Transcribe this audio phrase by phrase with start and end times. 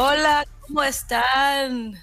[0.00, 1.94] Hola, ¿cómo están?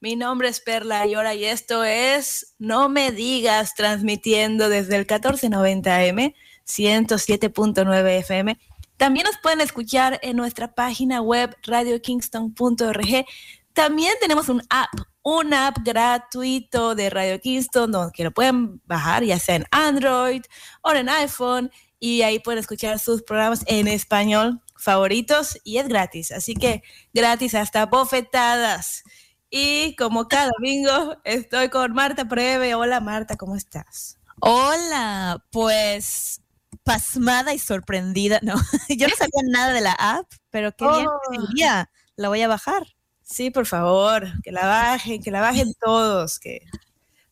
[0.00, 6.34] Mi nombre es Perla Llora y esto es No Me Digas, transmitiendo desde el 1490M,
[6.66, 8.58] 107.9 FM.
[8.96, 13.26] También nos pueden escuchar en nuestra página web radiokingston.org.
[13.72, 14.90] También tenemos un app,
[15.22, 20.42] un app gratuito de Radio Kingston, donde que lo pueden bajar ya sea en Android
[20.82, 26.32] o en iPhone y ahí pueden escuchar sus programas en español favoritos y es gratis.
[26.32, 26.82] Así que
[27.14, 29.02] gratis hasta bofetadas.
[29.50, 32.74] Y como cada domingo estoy con Marta Preve.
[32.74, 34.18] Hola Marta, ¿cómo estás?
[34.40, 36.40] Hola, pues
[36.84, 38.38] pasmada y sorprendida.
[38.42, 38.54] No,
[38.88, 41.20] yo no sabía nada de la app, pero qué bien Oh.
[41.30, 41.90] sería.
[42.16, 42.82] La voy a bajar.
[43.22, 46.60] Sí, por favor, que la bajen, que la bajen todos, que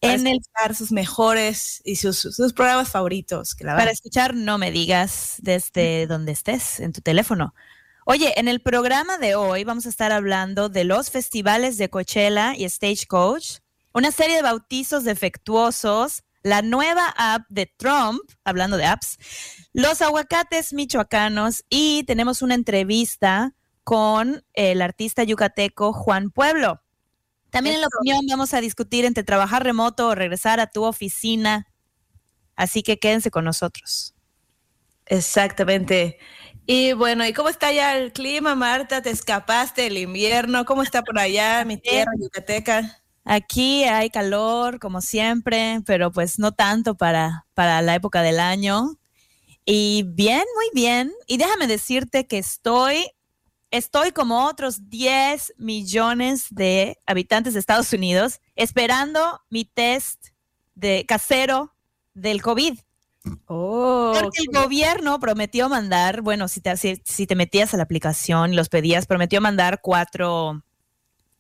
[0.04, 4.58] En el, escuchar sus mejores y sus, sus programas favoritos, que la para escuchar, no
[4.58, 7.54] me digas desde donde estés, en tu teléfono.
[8.06, 12.54] Oye, en el programa de hoy vamos a estar hablando de los festivales de Coachella
[12.54, 13.60] y Stagecoach,
[13.94, 19.16] una serie de bautizos defectuosos, la nueva app de Trump, hablando de apps,
[19.72, 26.83] los aguacates michoacanos y tenemos una entrevista con el artista yucateco Juan Pueblo.
[27.54, 31.68] También en la opinión vamos a discutir entre trabajar remoto o regresar a tu oficina.
[32.56, 34.12] Así que quédense con nosotros.
[35.06, 36.18] Exactamente.
[36.66, 39.02] Y bueno, ¿y cómo está ya el clima, Marta?
[39.02, 40.64] ¿Te escapaste del invierno?
[40.64, 43.00] ¿Cómo está por allá, mi tierra yucateca?
[43.24, 48.98] Aquí hay calor, como siempre, pero pues no tanto para, para la época del año.
[49.64, 51.12] Y bien, muy bien.
[51.28, 53.12] Y déjame decirte que estoy,
[53.76, 60.28] estoy como otros 10 millones de habitantes de Estados Unidos esperando mi test
[60.76, 61.74] de casero
[62.14, 62.78] del COVID.
[63.46, 67.82] Oh, Porque el gobierno prometió mandar, bueno, si te, si, si te metías a la
[67.82, 70.62] aplicación y los pedías, prometió mandar cuatro,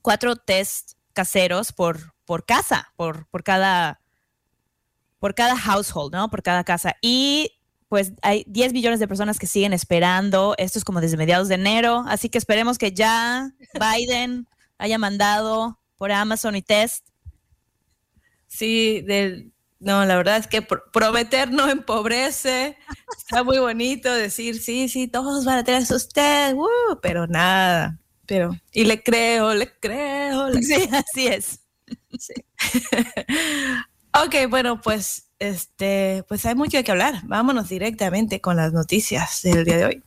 [0.02, 4.00] cuatro test caseros por, por casa, por, por cada
[5.20, 6.28] por cada household, ¿no?
[6.28, 6.96] Por cada casa.
[7.00, 7.53] Y
[7.94, 10.56] pues hay 10 millones de personas que siguen esperando.
[10.58, 12.02] Esto es como desde mediados de enero.
[12.08, 17.06] Así que esperemos que ya Biden haya mandado por Amazon y test.
[18.48, 22.76] Sí, del, no, la verdad es que pr- prometer no empobrece.
[23.16, 26.98] Está muy bonito decir, sí, sí, todos van a tener sus test, ¡uh!
[27.00, 28.00] pero nada.
[28.26, 31.60] Pero, y le creo, le creo, le Sí, así es.
[34.16, 37.20] Ok, bueno, pues, este, pues hay mucho de qué hablar.
[37.24, 40.02] Vámonos directamente con las noticias del día de hoy.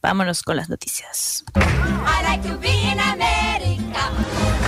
[0.00, 1.44] Vámonos con las noticias.
[1.56, 4.10] I like to be in America.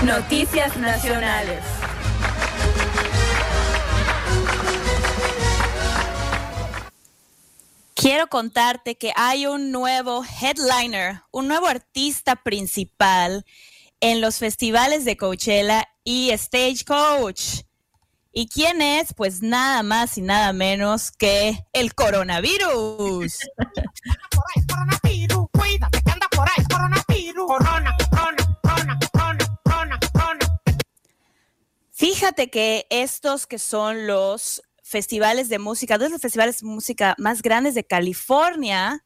[0.04, 1.62] Noticias nacionales.
[7.94, 13.44] Quiero contarte que hay un nuevo headliner, un nuevo artista principal
[14.00, 17.67] en los festivales de Coachella y Stagecoach.
[18.38, 19.14] ¿Y quién es?
[19.14, 23.36] Pues nada más y nada menos que el coronavirus.
[23.56, 23.66] por
[24.54, 27.46] ahí, coronavirus, cuídate que anda por ahí, coronavirus.
[27.48, 30.60] Corona, corona, corona, corona, corona, corona.
[31.90, 37.16] Fíjate que estos que son los festivales de música, dos de los festivales de música
[37.18, 39.04] más grandes de California,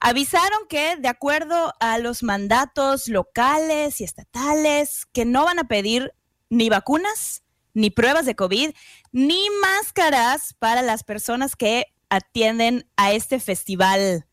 [0.00, 6.14] avisaron que de acuerdo a los mandatos locales y estatales, que no van a pedir
[6.48, 7.42] ni vacunas,
[7.78, 8.70] ni pruebas de COVID,
[9.12, 14.26] ni máscaras para las personas que atienden a este festival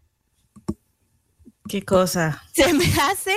[1.68, 2.44] Qué cosa.
[2.54, 3.36] se me hace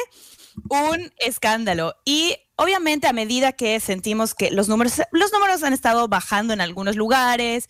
[0.69, 1.95] un escándalo.
[2.05, 6.61] Y obviamente a medida que sentimos que los números, los números han estado bajando en
[6.61, 7.69] algunos lugares,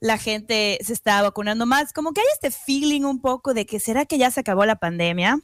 [0.00, 3.78] la gente se está vacunando más, como que hay este feeling un poco de que
[3.78, 5.38] será que ya se acabó la pandemia.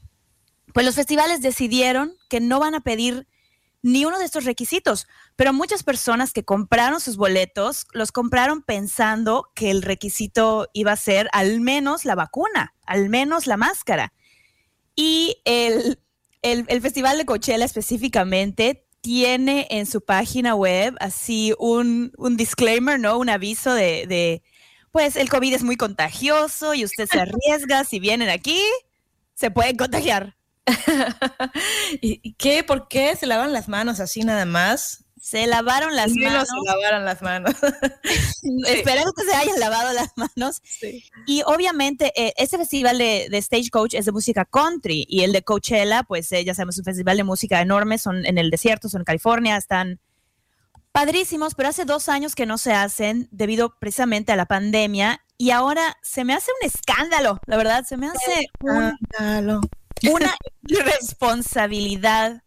[0.72, 3.26] Pues los festivales decidieron que no van a pedir
[3.82, 5.06] ni uno de estos requisitos,
[5.36, 10.96] pero muchas personas que compraron sus boletos los compraron pensando que el requisito iba a
[10.96, 14.12] ser al menos la vacuna, al menos la máscara.
[14.94, 15.98] Y el,
[16.42, 23.16] el, Festival de Coachella específicamente tiene en su página web así un, un disclaimer, ¿no?
[23.18, 24.42] Un aviso de, de,
[24.90, 28.60] pues el COVID es muy contagioso y usted se arriesga, si vienen aquí,
[29.34, 30.36] se pueden contagiar.
[32.00, 32.64] ¿Y y qué?
[32.64, 35.04] ¿Por qué se lavan las manos así nada más?
[35.20, 36.48] Se lavaron las Ni no manos.
[36.48, 37.54] se lavaron las manos.
[38.66, 40.62] Esperemos que se hayan lavado las manos.
[41.26, 45.42] Y obviamente eh, este festival de, de Stagecoach es de música country y el de
[45.42, 48.88] Coachella, pues eh, ya sabemos, es un festival de música enorme, son en el desierto,
[48.88, 50.00] son en California, están
[50.90, 55.50] padrísimos, pero hace dos años que no se hacen debido precisamente a la pandemia y
[55.50, 59.60] ahora se me hace un escándalo, la verdad, se me hace un- Ándalo.
[60.08, 60.34] Una
[60.66, 62.42] irresponsabilidad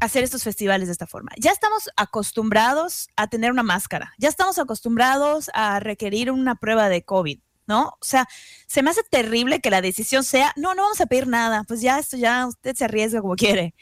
[0.00, 1.32] hacer estos festivales de esta forma.
[1.38, 7.02] Ya estamos acostumbrados a tener una máscara, ya estamos acostumbrados a requerir una prueba de
[7.02, 7.88] COVID, ¿no?
[8.00, 8.28] O sea,
[8.66, 11.80] se me hace terrible que la decisión sea, no, no vamos a pedir nada, pues
[11.80, 13.74] ya esto ya usted se arriesga como quiere.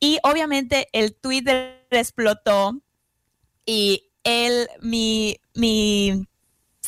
[0.00, 2.80] Y obviamente el Twitter explotó
[3.66, 6.26] y el, mi, mi,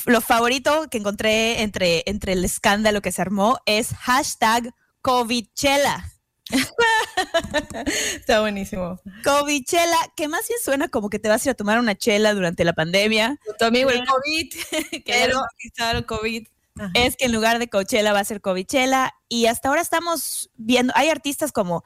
[0.06, 6.04] lo favorito que encontré entre, entre el escándalo que se armó es hashtag COVIDchela.
[8.14, 8.98] Está buenísimo.
[9.24, 12.34] Covichela, que más bien suena como que te vas a ir a tomar una chela
[12.34, 14.52] durante la pandemia, Tu amigo el COVID,
[15.06, 16.46] Pero- bautizaron COVID.
[16.78, 16.92] Ajá.
[16.94, 19.12] es que en lugar de Coachella va a ser Covichela.
[19.28, 21.82] Y hasta ahora estamos viendo, hay artistas como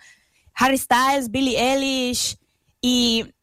[0.55, 2.39] Harry Styles, Billie Eilish,
[2.81, 3.35] y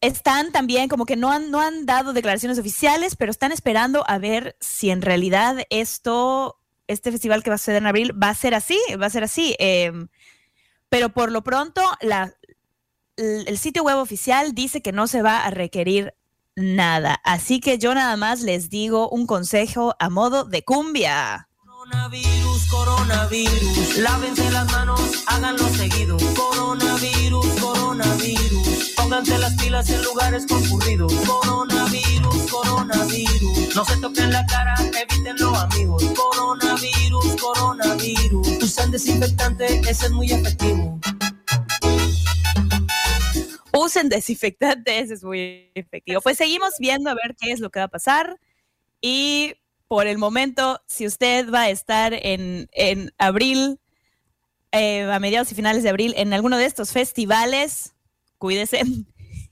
[0.00, 4.18] están también como que no han, no han dado declaraciones oficiales, pero están esperando a
[4.18, 6.59] ver si en realidad esto,
[6.90, 9.24] este festival que va a suceder en abril, va a ser así, va a ser
[9.24, 9.54] así.
[9.58, 10.08] Em,
[10.88, 11.82] pero por lo pronto,
[13.16, 16.14] el sitio web oficial dice que no se va a requerir
[16.56, 17.20] nada.
[17.24, 21.48] Así que yo nada más les digo un consejo a modo de cumbia.
[21.56, 26.16] Coronavirus, coronavirus, lávense las manos, háganlo seguido.
[26.36, 28.68] Coronavirus, coronavirus,
[29.00, 31.12] pónganse las pilas en lugares concurridos.
[31.26, 36.04] Coronavirus, coronavirus, no se toquen la cara, evítenlo amigos.
[36.14, 41.00] Coronavirus, coronavirus, usan desinfectante, ese es muy efectivo.
[43.72, 46.20] Usen desinfectantes, es muy efectivo.
[46.20, 48.38] Pues seguimos viendo a ver qué es lo que va a pasar.
[49.00, 49.54] Y
[49.88, 53.80] por el momento, si usted va a estar en, en abril,
[54.72, 57.94] eh, a mediados y finales de abril, en alguno de estos festivales,
[58.40, 58.80] cuídese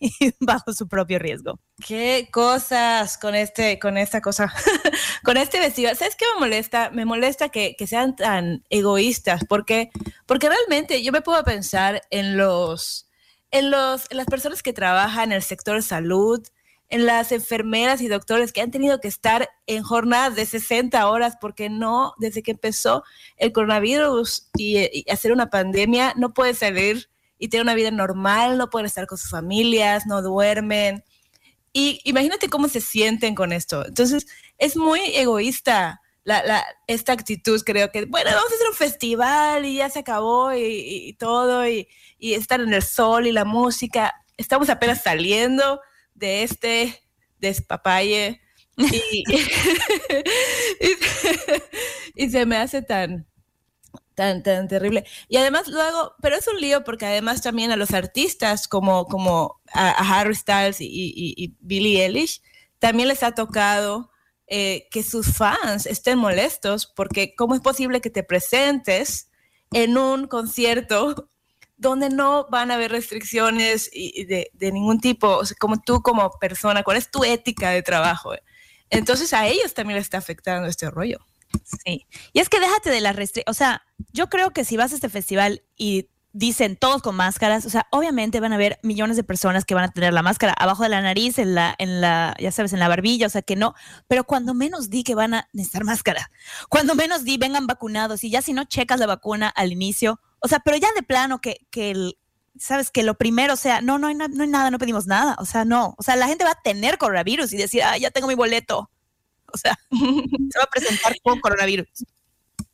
[0.41, 1.61] bajo su propio riesgo.
[1.87, 4.53] Qué cosas con este, con esta cosa,
[5.25, 5.95] con este vestido.
[5.95, 6.91] ¿Sabes qué me molesta?
[6.91, 9.91] Me molesta que, sean tan egoístas, porque,
[10.27, 13.09] porque realmente yo me puedo pensar en los,
[13.51, 16.45] en los, en las personas que trabajan en el sector salud,
[16.91, 21.35] en las enfermeras y doctores que han tenido que estar en jornadas de 60 horas
[21.39, 23.05] porque no, desde que empezó
[23.37, 28.59] el coronavirus y, y hacer una pandemia, no pueden salir y tener una vida normal,
[28.59, 31.05] no pueden estar con sus familias, no duermen.
[31.73, 33.87] Y imagínate cómo se sienten con esto.
[33.87, 34.27] Entonces,
[34.59, 39.77] es muy egoísta la, esta actitud, creo que, bueno, vamos a hacer un festival y
[39.77, 41.89] ya se acabó y, y- y todo, y,
[42.19, 44.15] y estar en el sol y la música.
[44.37, 45.81] Estamos apenas saliendo
[46.15, 47.01] de este
[47.39, 48.43] despapalle
[48.77, 49.25] y
[52.31, 53.27] se me hace tan,
[54.19, 55.05] tan, tan terrible.
[55.29, 59.61] Y además luego, pero es un lío porque además también a los artistas como, como
[59.73, 62.43] a, Harry Styles y, y- y Billie Eilish,
[62.81, 64.11] también les ha tocado
[64.49, 69.31] eh, que sus fans estén molestos porque cómo es posible que te presentes
[69.73, 71.29] en un concierto
[71.77, 76.03] donde no van a haber restricciones y de, de ningún tipo, o sea, como tú
[76.03, 78.33] como persona, cuál es tu ética de trabajo.
[78.91, 81.19] Entonces a ellos también les está afectando este rollo.
[81.85, 82.07] Sí.
[82.33, 83.51] Y es que déjate de las restricciones.
[83.51, 87.67] O sea, yo creo que si vas a este festival y dicen todos con máscaras,
[87.67, 90.53] o sea, obviamente van a haber millones de personas que van a tener la máscara
[90.53, 93.43] abajo de la nariz, en la, en la, ya sabes, en la barbilla, o sea
[93.43, 93.75] que no,
[94.07, 96.31] pero cuando menos di que van a necesitar máscara,
[96.69, 100.49] cuando menos di vengan vacunados y ya si no checas la vacuna al inicio, o
[100.49, 102.19] sea, pero ya de plano que, que el,
[102.59, 105.45] sabes, que lo primero sea, no, no hay, no hay nada, no pedimos nada, o
[105.45, 108.29] sea, no, o sea, la gente va a tener coronavirus y decir, ah, ya tengo
[108.29, 108.91] mi boleto,
[109.53, 111.89] o sea, se va a presentar con coronavirus.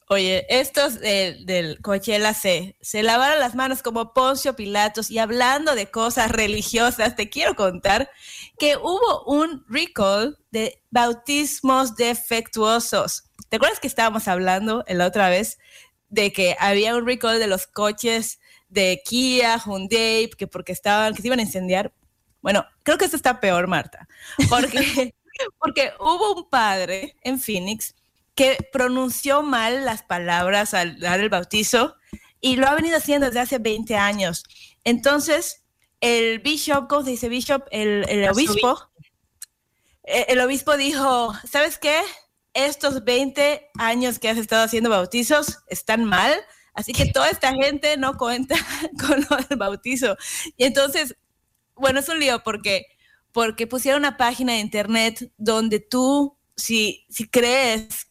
[0.09, 5.75] Oye, estos del- del Coachella se, se lavaron las manos como Poncio Pilatos y hablando
[5.75, 8.11] de cosas religiosas, te quiero contar
[8.59, 13.25] que hubo un recall de bautismos defectuosos.
[13.49, 15.59] ¿Te acuerdas que estábamos hablando la otra vez
[16.11, 21.23] de que había un recall de los coches de Kia, Hyundai, que porque estaban, que
[21.23, 21.93] se iban a incendiar?
[22.43, 24.07] Bueno, creo que esto está peor, Marta,
[24.51, 25.15] porque,
[25.59, 27.95] porque hubo un padre en Phoenix
[28.35, 31.97] que pronunció mal las palabras al dar el bautizo
[32.41, 34.45] y lo ha venido haciendo desde hace 20 años.
[34.85, 35.65] Entonces,
[36.01, 37.65] el bishop, ¿cómo se dice bishop?
[37.71, 38.91] El, el obispo
[40.05, 42.01] eh, el obispo dijo, ¿sabes qué?
[42.53, 46.35] Estos 20 años que has estado haciendo bautizos están mal,
[46.75, 48.55] así que toda esta gente no cuenta
[49.07, 50.17] con lo del bautizo.
[50.57, 51.17] Y entonces,
[51.75, 52.87] bueno, es un lío porque,
[53.35, 58.07] porque pusieron una página de internet donde tú, si, si crees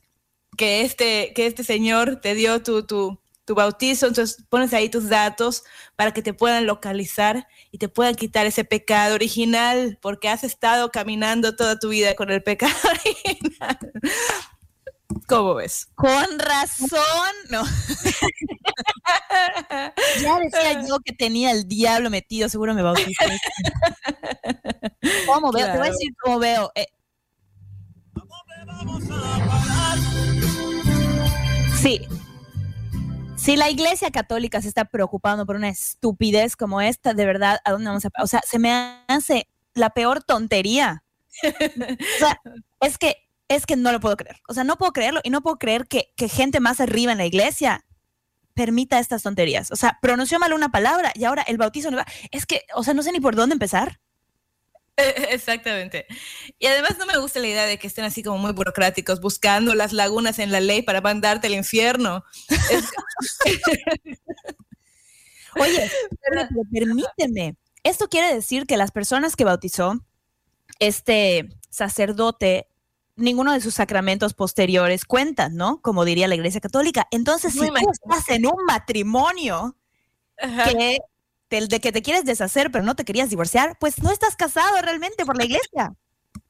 [0.58, 5.08] que este, que este señor te dio tu, tu, tu bautizo, entonces pones ahí tus
[5.08, 5.64] datos
[5.96, 10.92] para que te puedan localizar y te puedan quitar ese pecado original, porque has estado
[10.92, 13.80] caminando toda tu vida con el pecado original.
[15.28, 15.88] ¿Cómo ves?
[15.96, 17.64] Con razón, no.
[20.22, 23.14] ya decía yo que tenía el diablo metido, seguro me bauticé.
[25.26, 25.66] ¿Cómo veo?
[25.66, 26.72] Te voy a decir cómo veo.
[26.76, 26.88] Eh,
[31.82, 32.08] Sí.
[33.36, 37.72] Si la iglesia católica se está preocupando por una estupidez como esta, de verdad, ¿a
[37.72, 38.72] dónde vamos a O sea, se me
[39.10, 41.04] hace la peor tontería.
[41.44, 42.40] O sea,
[42.80, 43.18] es que,
[43.50, 44.40] es que no lo puedo creer.
[44.48, 47.18] O sea, no puedo creerlo y no puedo creer que, que gente más arriba en
[47.18, 47.84] la iglesia
[48.54, 49.72] permita estas tonterías.
[49.72, 52.06] O sea, pronunció mal una palabra y ahora el bautizo no va.
[52.32, 54.00] Es que, o sea, no sé ni por dónde empezar.
[55.30, 56.06] Exactamente.
[56.60, 59.74] Y además no me gusta la idea de que estén así como muy burocráticos, buscando
[59.76, 62.24] las lagunas en la ley para mandarte al infierno.
[65.56, 67.56] Oye, permíteme, permíteme.
[67.84, 70.04] Esto quiere decir que las personas que bautizó
[70.80, 72.68] este sacerdote,
[73.16, 75.82] ninguno de sus sacramentos posteriores cuentan, ¿no?
[75.82, 77.08] Como diría la Iglesia Católica.
[77.12, 79.76] Entonces, si tú estás en un matrimonio
[80.40, 80.70] Ajá.
[80.70, 81.00] que,
[81.58, 84.82] del- de que te quieres deshacer, pero no te querías divorciar, pues no estás casado
[84.82, 85.94] realmente por la Iglesia.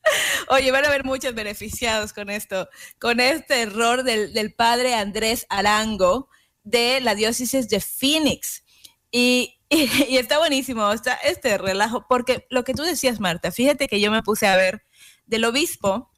[0.49, 2.69] Oye, van a haber muchos beneficiados con esto,
[2.99, 6.29] con este error del, del padre Andrés Arango
[6.63, 8.63] de la diócesis de Phoenix.
[9.11, 13.87] Y, y- y está buenísimo está este relajo, porque lo que tú decías, Marta, fíjate
[13.87, 14.83] que yo me puse a ver
[15.25, 16.09] del obispo,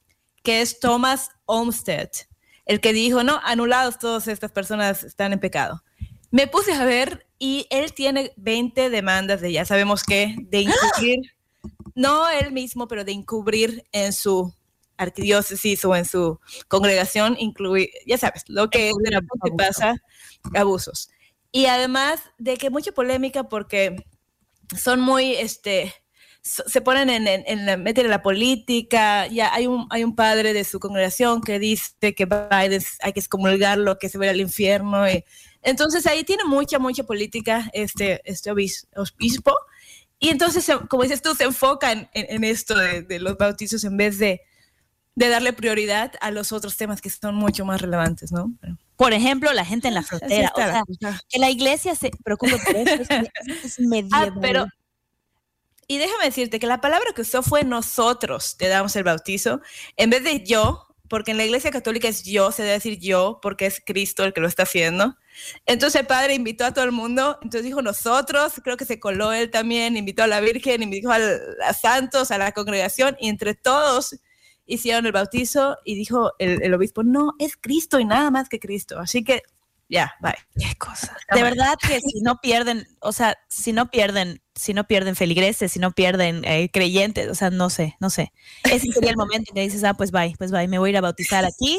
[0.44, 2.10] que es Thomas Olmsted,
[2.66, 5.84] el que dijo, no, anulados todas estas personas están en pecado.
[6.32, 11.36] Me puse a ver y él tiene 20 demandas de, ya sabemos qué, de incluir
[11.96, 14.54] no él mismo, pero de encubrir en su
[14.98, 19.96] arquidiócesis o en su congregación, incluir, ya sabes, lo que de repente pasa,
[20.54, 21.10] abusos.
[21.52, 24.06] Y además de que mucha polémica porque
[24.78, 25.94] son muy, este,
[26.42, 30.16] se ponen en, en, en la, meten en la política, ya hay un, hay un
[30.16, 34.42] padre de su congregación que dice que Biden hay que excomulgarlo, que se vaya al
[34.42, 35.26] infierno, y
[35.66, 39.54] entonces ahí tiene mucha, mucha política este, este obis- obispo,
[40.20, 43.98] y entonces, como dices tú, se enfoca en, en- esto de, de los bautizos en
[43.98, 44.42] vez de,
[45.16, 48.54] de darle prioridad a los otros temas que son mucho más relevantes, ¿no?
[48.96, 50.54] Por ejemplo, la gente en la frontera.
[50.56, 50.62] O
[51.02, 53.10] sea, que la Iglesia se preocupe por eso es,
[53.66, 54.34] es Ah, medieval.
[54.42, 54.66] pero.
[55.88, 59.62] Y déjame decirte que la palabra que usó fue nosotros te damos el bautizo,
[59.98, 63.40] en vez de yo, porque en la iglesia católica es yo, se debe decir yo,
[63.42, 65.16] porque es Cristo el que lo está haciendo.
[65.66, 69.34] Entonces el padre invitó a todo el mundo, entonces dijo nosotros, creo que se coló
[69.34, 73.54] él también, invitó a la Virgen, invitó al- a, santos, a la congregación, y entre
[73.56, 74.16] todos
[74.66, 78.60] hicieron el bautizo y dijo el, el obispo, no, es Cristo y nada más que
[78.60, 79.00] Cristo.
[79.00, 79.44] Así que,
[79.88, 80.34] ya, bye.
[80.58, 81.16] Qué cosa.
[81.32, 85.72] De verdad que si no pierden, o sea, si no pierden, si no pierden feligreses,
[85.72, 88.32] si no pierden eh, creyentes, o sea, no sé, no sé.
[88.64, 90.92] Ese sería el momento en que dices, ah, pues bye, pues bye, me voy a
[90.92, 91.78] ir a bautizar aquí,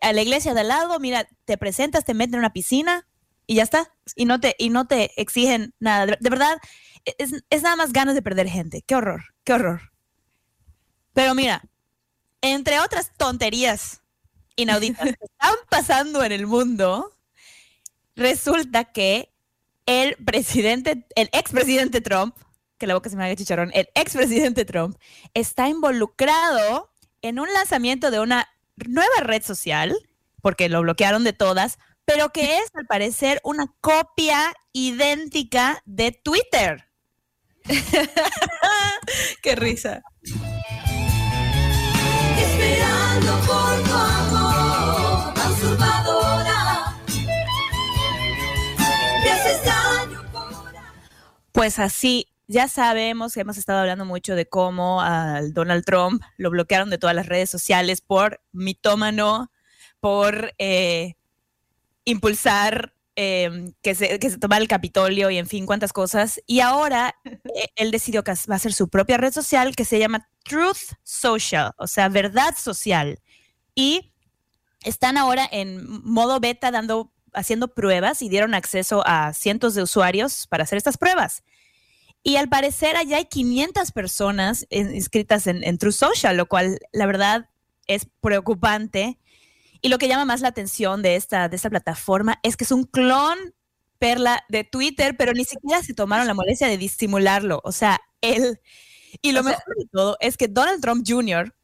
[0.00, 3.08] a la iglesia de al lado, mira, te presentas, te meten en una piscina
[3.46, 3.92] y ya está.
[4.16, 6.06] Y no te, y no te exigen nada.
[6.06, 6.58] De, de verdad,
[7.04, 8.82] es, es nada más ganas de perder gente.
[8.82, 9.92] Qué horror, qué horror.
[11.12, 11.62] Pero mira,
[12.40, 14.02] entre otras tonterías
[14.56, 17.16] inauditas que están pasando en el mundo,
[18.16, 19.32] resulta que
[19.86, 22.36] el presidente, el expresidente Trump,
[22.78, 24.96] que la boca se me haga chicharrón, el expresidente Trump
[25.34, 29.96] está involucrado en un lanzamiento de una nueva red social,
[30.40, 36.88] porque lo bloquearon de todas, pero que es al parecer una copia idéntica de Twitter.
[39.42, 40.02] Qué risa.
[42.38, 46.96] Esperando por tu amor, transformadora.
[49.22, 50.52] Me haces daño por
[51.52, 56.50] Pues así, ya sabemos que hemos estado hablando mucho de cómo al Donald Trump lo
[56.50, 59.50] bloquearon de todas las redes sociales por mitómano,
[60.00, 61.14] por eh,
[62.04, 66.42] impulsar eh, que, se, que se tomara el Capitolio y en fin, cuántas cosas.
[66.46, 69.98] Y ahora eh, él decidió que va a hacer su propia red social que se
[69.98, 73.18] llama Truth Social, o sea, verdad social.
[73.74, 74.12] Y
[74.84, 80.46] están ahora en modo beta dando, haciendo pruebas y dieron acceso a cientos de usuarios
[80.48, 81.42] para hacer estas pruebas.
[82.22, 87.06] Y al parecer allá hay 500 personas inscritas en, en True Social, lo cual la
[87.06, 87.48] verdad
[87.86, 89.18] es preocupante.
[89.80, 92.70] Y lo que llama más la atención de esta, de esta plataforma es que es
[92.70, 93.36] un clon
[93.98, 97.60] perla de Twitter, pero ni siquiera se tomaron la molestia de disimularlo.
[97.64, 98.60] O sea, él...
[99.20, 101.54] Y lo O sea- mejor de todo es que Donald Trump Jr.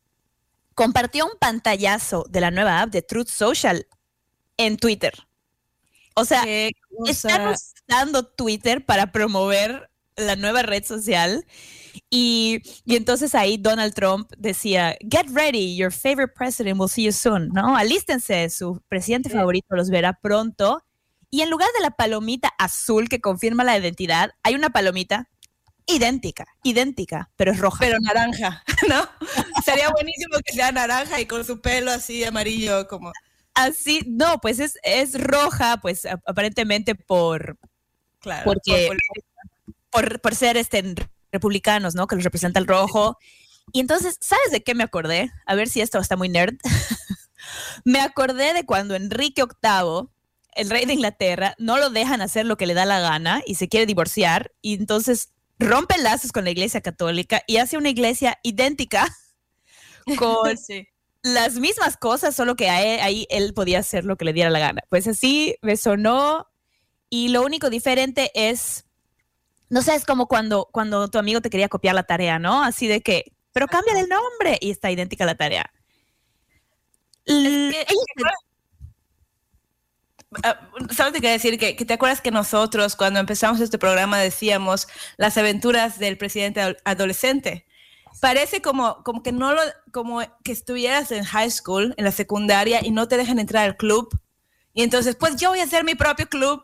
[0.74, 3.86] compartió un pantallazo de la nueva app de Truth Social
[4.56, 5.14] en Twitter.
[6.14, 6.42] O sea,
[7.06, 7.54] están
[7.88, 9.88] usando Twitter para promover
[10.18, 11.44] la nueva red social.
[12.10, 17.12] Y, y entonces ahí Donald Trump decía, get ready, your favorite president will see you
[17.12, 17.76] soon, ¿no?
[17.76, 20.82] Alístense, su presidente favorito los verá pronto.
[21.30, 25.28] Y en lugar de la palomita azul que confirma la identidad, hay una palomita
[25.86, 27.78] idéntica, idéntica, pero es roja.
[27.80, 29.08] Pero naranja, ¿no?
[29.64, 33.12] Sería buenísimo que sea naranja y con su pelo así amarillo como...
[33.54, 37.58] Así, no, pues es, es roja, pues aparentemente por,
[38.20, 38.44] Claro.
[38.44, 38.96] porque por-
[39.90, 40.94] por, por ser este
[41.32, 42.06] republicanos, ¿no?
[42.06, 43.18] Que los representa el rojo.
[43.72, 45.30] Y entonces, ¿sabes de qué me acordé?
[45.46, 46.54] A ver si esto está muy nerd.
[47.84, 50.08] me acordé de cuando Enrique VIII,
[50.54, 53.54] el rey de Inglaterra, no lo dejan hacer lo que le da la gana y
[53.56, 58.38] se quiere divorciar y entonces rompe lazos con la iglesia católica y hace una iglesia
[58.42, 59.06] idéntica
[60.18, 60.86] con Sí.
[61.22, 64.58] las mismas cosas, solo que él- ahí él podía hacer lo que le diera la
[64.60, 64.82] gana.
[64.88, 66.46] Pues así me sonó
[67.10, 68.84] y lo único diferente es,
[69.70, 72.62] no sé, es como cuando, cuando tu amigo te quería copiar la tarea, ¿no?
[72.64, 75.70] Así de que, pero cambia el nombre y está idéntica la tarea.
[77.26, 77.86] L- que-
[80.42, 80.60] Ah,
[80.94, 84.86] Solo te quería decir que, que te acuerdas que nosotros cuando empezamos este programa decíamos
[85.16, 87.66] las aventuras del presidente adol- adolescente.
[88.20, 92.80] Parece como, como que no lo, como que estuvieras en high school, en la secundaria
[92.84, 94.08] y no te dejan entrar al club.
[94.74, 96.62] Y entonces, pues yo voy a hacer mi propio club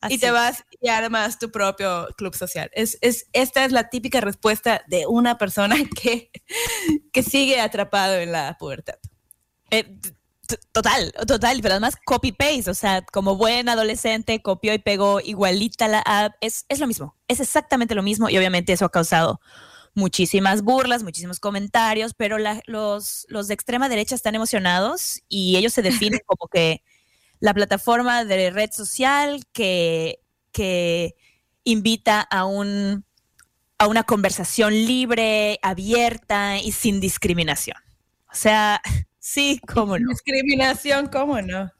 [0.00, 0.14] Así.
[0.14, 2.70] y te vas y armas tu propio club social.
[2.74, 6.30] Es, es, esta es la típica respuesta de una persona que,
[7.12, 8.94] que sigue atrapado en la pubertad.
[9.70, 9.96] Eh,
[10.72, 16.00] total, total, pero además copy-paste, o sea, como buen adolescente, copió y pegó igualita la
[16.00, 19.40] app, es, es lo mismo, es exactamente lo mismo y obviamente eso ha causado
[19.94, 25.72] muchísimas burlas, muchísimos comentarios, pero la- los, los de extrema derecha están emocionados y ellos
[25.72, 26.82] se definen como que
[27.40, 30.20] la plataforma de red social que,
[30.52, 31.16] que
[31.64, 33.04] invita a un
[33.78, 37.76] a una conversación libre, abierta y sin discriminación.
[38.30, 38.80] O sea,
[39.18, 40.10] sí, cómo no.
[40.10, 41.70] Discriminación, ¿cómo no?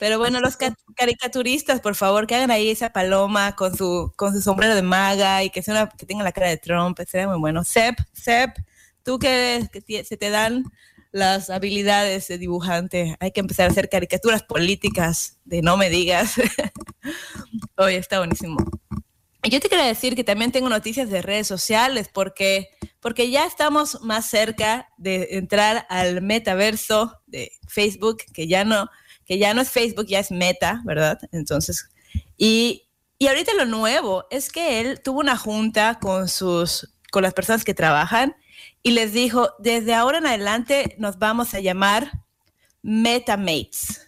[0.00, 4.32] Pero bueno, los ca- caricaturistas, por favor, que hagan ahí esa paloma con su, con
[4.34, 7.28] su sombrero de maga y que, sea una- que tenga la cara de Trump, sería
[7.28, 7.62] muy bueno.
[7.64, 8.56] Sep, Sep,
[9.04, 10.64] tú que, que se te dan
[11.16, 16.34] las habilidades de dibujante, hay que empezar a hacer caricaturas políticas de no me digas.
[17.78, 18.58] Oye, está buenísimo.
[19.42, 22.68] Y yo te quería decir que también tengo noticias de redes sociales porque,
[23.00, 28.90] porque ya estamos más cerca de entrar al metaverso de Facebook, que ya no,
[29.24, 31.18] que ya no es Facebook, ya es Meta, ¿verdad?
[31.32, 31.88] Entonces,
[32.36, 37.32] y, y ahorita lo nuevo es que él tuvo una junta con sus, con las
[37.32, 38.36] personas que trabajan
[38.86, 42.22] y les dijo, desde ahora en adelante nos vamos a llamar
[42.82, 44.06] MetaMates.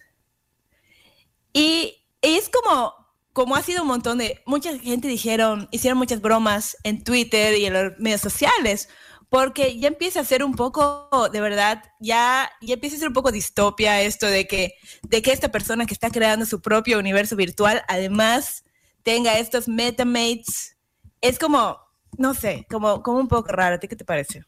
[1.51, 2.93] Y, es como,
[3.33, 7.65] como ha sido un montón de, mucha gente dijeron, hicieron muchas bromas en Twitter y
[7.65, 8.87] en los medios sociales,
[9.27, 13.13] porque ya empieza a ser un poco, de verdad, ya, ya empieza a ser un
[13.13, 17.35] poco distopia esto de que, de que esta persona que está creando su propio universo
[17.35, 18.63] virtual, además
[19.03, 20.77] tenga estos metamates.
[21.19, 21.77] Es como,
[22.17, 23.75] no sé, como, como un poco raro.
[23.75, 24.45] ¿A ti qué te parece?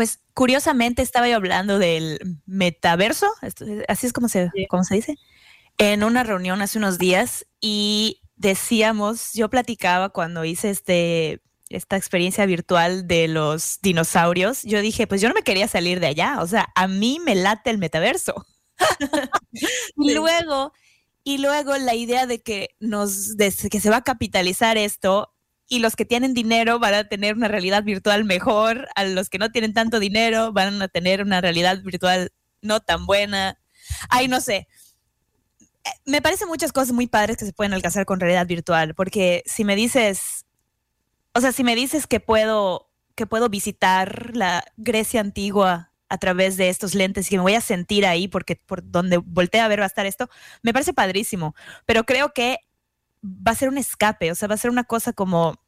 [0.00, 3.26] Pues curiosamente estaba yo hablando del metaverso,
[3.86, 4.66] así es como se, Sí.
[4.66, 5.18] como se dice,
[5.76, 12.46] en una reunión hace unos días y decíamos, yo platicaba cuando hice este, esta experiencia
[12.46, 16.46] virtual de los dinosaurios, yo dije, pues yo no me quería salir de allá, o
[16.46, 18.46] sea, a mí me late el metaverso.
[19.96, 20.72] y luego,
[21.24, 25.34] y luego la idea de que nos, de que se va a capitalizar esto
[25.70, 29.38] y los que tienen dinero van a tener una realidad virtual mejor, a los que
[29.38, 33.56] no tienen tanto dinero van a tener una realidad virtual no tan buena.
[34.08, 34.66] Ay, no sé.
[35.84, 39.44] Eh, Me parecen muchas cosas muy padres que se pueden alcanzar con realidad virtual, porque
[39.46, 40.44] si me dices,
[41.34, 46.56] o sea, si me dices que puedo, que puedo visitar la Grecia antigua a través
[46.56, 49.68] de estos lentes y que me voy a sentir ahí porque por donde voltee a
[49.68, 50.28] ver va a estar esto,
[50.62, 51.54] me parece padrísimo,
[51.86, 52.58] pero creo que
[53.22, 55.60] va a ser un escape, o sea, va a ser una cosa como,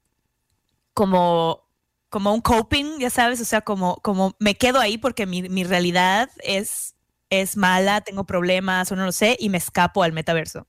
[0.95, 1.69] como,
[2.09, 5.65] como un coping, ya sabes, o sea, como, como me quedo ahí porque mi, mi
[5.65, 6.95] realidad es,
[7.31, 10.67] es mala, tengo problemas o no lo sé, y me escapo al metaverso.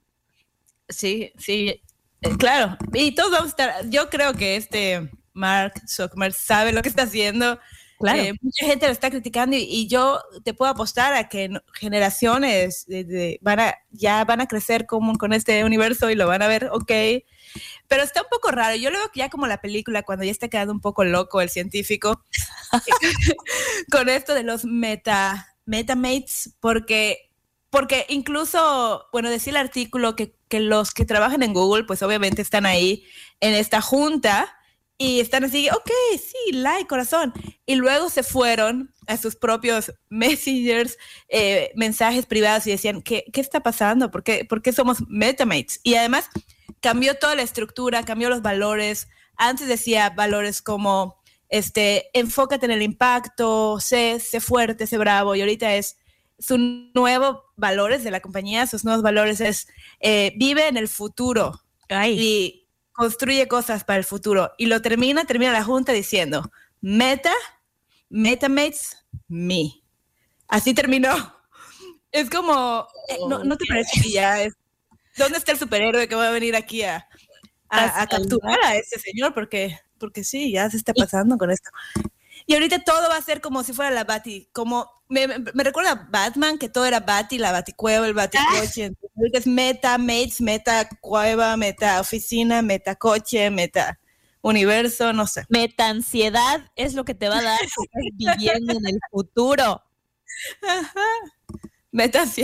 [0.89, 1.81] Sí, sí.
[2.25, 6.81] Eh, Claro, y todos vamos a estar, yo creo que este Mark Zuckerberg sabe lo
[6.81, 7.59] que está haciendo.
[8.03, 8.21] Claro.
[8.23, 12.85] Eh, mucha gente lo está criticando y, y yo te puedo apostar a que generaciones
[12.87, 16.41] de- de- van a, ya van a crecer como con este universo y lo van
[16.41, 16.91] a ver, ok.
[17.87, 18.75] Pero está un poco raro.
[18.75, 21.41] Yo lo veo que ya como la película, cuando ya está quedando un poco loco
[21.41, 22.23] el científico,
[23.91, 27.29] con esto de los meta, metamates, porque,
[27.69, 32.41] porque incluso, bueno, decía el artículo que, que los que trabajan en Google, pues obviamente
[32.41, 33.05] están ahí
[33.39, 34.55] en esta junta
[34.97, 37.33] y están así, ok, sí, like, corazón.
[37.65, 40.97] Y luego se fueron a sus propios messengers,
[41.29, 44.11] eh, mensajes privados y decían, ¿qué, qué está pasando?
[44.11, 45.79] ¿Por qué, ¿Por qué somos metamates?
[45.83, 46.29] Y además
[46.79, 49.07] cambió toda la estructura, cambió los valores.
[49.35, 55.35] Antes decía valores como, este, enfócate en el impacto, sé, sé fuerte, sé bravo.
[55.35, 55.97] Y ahorita es,
[56.39, 59.67] su nuevo valores de la compañía, sus nuevos valores es,
[59.99, 62.62] eh, vive en el futuro Ay, y
[62.93, 64.53] construye cosas para el futuro.
[64.57, 66.49] Y lo termina, termina la junta diciendo,
[66.81, 67.33] meta,
[68.09, 69.83] metamates, me.
[70.47, 71.11] Así terminó.
[72.11, 74.53] Es como, eh, no, ¿no te parece que ya es,
[75.17, 77.07] ¿dónde está el superhéroe que va a venir aquí a,
[77.69, 79.33] a, capturar a ese señor?
[79.33, 81.71] Porque, porque sí, ya se está pasando con esto.
[82.45, 86.07] Y ahorita todo va a ser como si fuera la Bati, como me, recuerda a
[86.09, 88.91] Batman, que todo era Bati, la Baticueva, el Baticoche.
[89.15, 93.99] Ahorita es meta, mates, meta cueva, meta oficina, meta coche, meta
[94.41, 95.45] universo, no sé.
[95.49, 97.59] Metansiedad es lo que te va a dar
[98.17, 99.81] viviendo en el futuro.
[101.91, 102.43] Meta sí.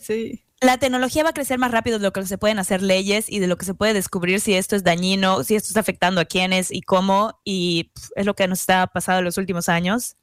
[0.00, 0.44] sí.
[0.62, 3.38] La tecnología va a crecer más rápido de lo que se pueden hacer leyes y
[3.38, 6.26] de lo que se puede descubrir si esto es dañino, si esto está afectando a
[6.26, 7.40] quiénes y cómo.
[7.44, 10.16] Y es lo que nos está pasando en los últimos años.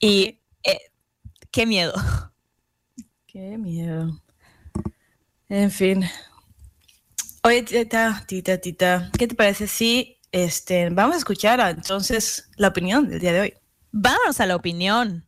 [0.00, 0.78] Y eh,
[1.50, 1.92] qué miedo.
[3.26, 4.22] Qué miedo.
[5.50, 6.04] En fin.
[7.44, 13.08] Oye, tita, tita, tita, ¿qué te parece si este, vamos a escuchar entonces la opinión
[13.08, 13.54] del día de hoy?
[13.90, 15.26] Vámonos a la opinión.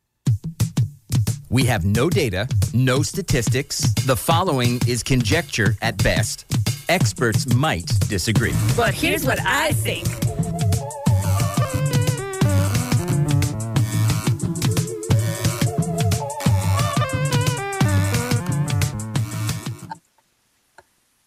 [1.54, 3.78] We have no data, no statistics.
[4.06, 6.46] The following is conjecture at best.
[6.88, 8.54] Experts might disagree.
[8.76, 10.04] But here's what I think.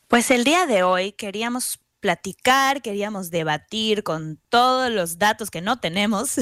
[0.09, 5.79] Pues el día de hoy queríamos platicar, queríamos debatir con todos los datos que no
[5.79, 6.35] tenemos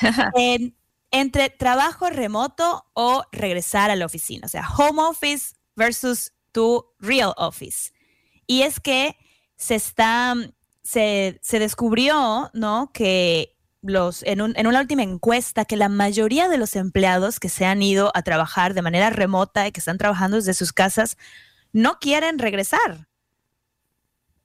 [0.36, 0.74] en-
[1.14, 7.32] entre trabajo remoto o regresar a la oficina, o sea, home office versus tu real
[7.36, 7.92] office.
[8.46, 9.16] Y es que
[9.56, 10.34] se está,
[10.82, 12.90] se, se descubrió, ¿no?
[12.92, 17.48] Que los, en, un- en una última encuesta, que la mayoría de los empleados que
[17.48, 21.16] se han ido a trabajar de manera remota y que están trabajando desde sus casas,
[21.72, 23.08] no quieren regresar.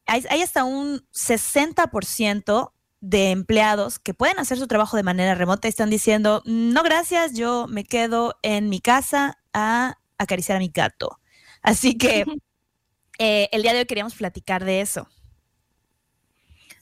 [0.06, 5.68] Hay, hay hasta un 60% de empleados que pueden hacer su trabajo de manera remota
[5.68, 10.70] y están diciendo, no gracias, yo me quedo en mi casa a acariciar a mi
[10.70, 11.20] gato.
[11.62, 12.26] Así que
[13.20, 15.08] eh, el día de hoy queríamos platicar de eso.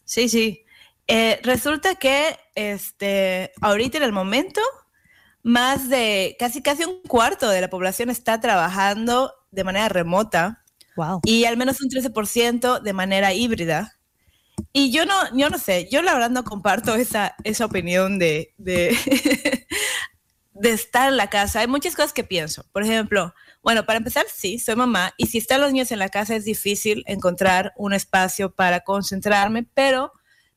[0.06, 0.66] Sí, sí.
[1.08, 4.62] Eh, resulta que este, ahorita en el momento,
[5.44, 10.64] más de casi casi un cuarto de la población está trabajando de manera remota
[10.96, 11.22] Wow.
[11.24, 13.97] y al menos un 13% de manera híbrida.
[14.74, 18.54] Y yo no, yo no sé, yo la verdad no comparto esa, esa opinión de,
[18.58, 18.98] de,
[20.54, 21.60] de estar en la casa.
[21.62, 22.66] Hay muchas cosas que pienso.
[22.72, 26.10] Por ejemplo, bueno, para empezar, sí, soy mamá y si están los niños en la
[26.10, 30.12] casa es difícil encontrar un espacio para concentrarme, pero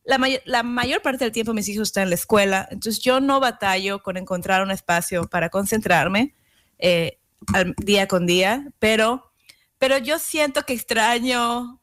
[0.05, 3.21] la, may- la mayor parte del tiempo mis hijos están en la escuela, entonces yo
[3.21, 6.35] no batallo con encontrar un espacio para concentrarme
[6.79, 7.19] eh,
[7.53, 9.33] al- día con día, pero,
[9.79, 11.80] pero yo siento que extraño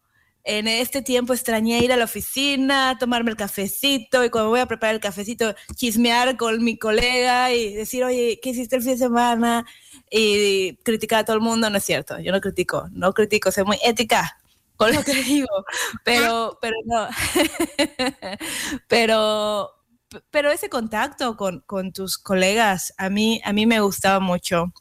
[0.47, 4.65] en este tiempo extrañé ir a la oficina, tomarme el cafecito y cuando voy a
[4.65, 8.97] preparar el cafecito, chismear con mi colega y decir, oye, ¿qué hiciste el fin de
[8.97, 9.65] semana?
[10.09, 13.65] Y criticar a todo el mundo, no es cierto, yo no critico, no critico, soy
[13.65, 14.37] muy ética
[14.77, 15.47] con lo que digo,
[16.03, 17.07] pero, pero no,
[18.87, 19.71] pero,
[20.31, 24.73] pero ese contacto con, con tus colegas a mí, a mí me gustaba mucho.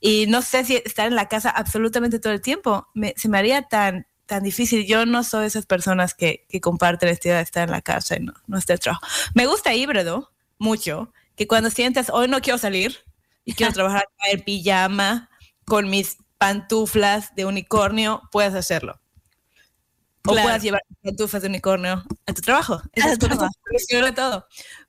[0.00, 3.38] Y no sé si estar en la casa absolutamente todo el tiempo me- se me
[3.38, 4.86] haría tan, tan difícil.
[4.86, 7.82] Yo no soy de esas personas que, que comparten esta idea de estar en la
[7.82, 9.06] casa y no, no estar trabajo.
[9.34, 13.04] Me gusta híbrido mucho, que cuando sientas, hoy no quiero salir
[13.44, 15.28] y quiero trabajar en pijama
[15.64, 19.00] con mis pantuflas de unicornio, puedes hacerlo.
[20.26, 20.46] O Claro.
[20.46, 22.80] puedas llevar pantuflas de unicornio a tu trabajo.
[22.92, 24.46] Eso A es tu soluciona todo.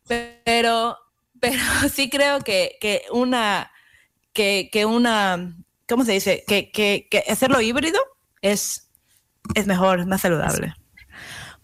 [0.08, 0.98] Pero,
[1.42, 1.58] pero
[1.94, 3.72] sí creo que, que una
[4.32, 5.56] que, que una
[5.88, 6.44] ¿cómo se dice?
[6.48, 8.00] Que, que hacerlo híbrido
[8.42, 8.85] es,
[9.54, 10.74] es mejor, es más saludable.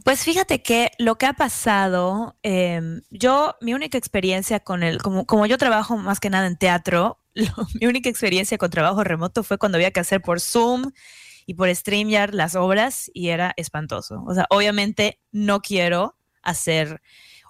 [0.03, 5.25] Pues fíjate que lo que ha pasado, em, yo, mi única experiencia con el, como,
[5.25, 7.19] como yo trabajo más que nada en teatro,
[7.79, 10.91] mi única experiencia con trabajo remoto fue cuando había que hacer por Zoom
[11.45, 14.23] y por StreamYard las obras y era espantoso.
[14.25, 17.01] O sea, obviamente no quiero hacer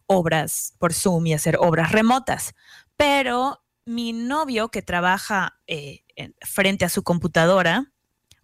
[0.05, 2.53] obras por Zoom y hacer obras remotas,
[2.97, 7.93] pero mi novio que trabaja eh, en- frente a su computadora,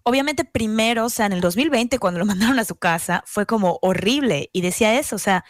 [0.07, 3.77] obviamente primero, o sea, en el 2020, cuando lo mandaron a su casa, fue como
[3.81, 5.43] horrible y decía eso, o sea,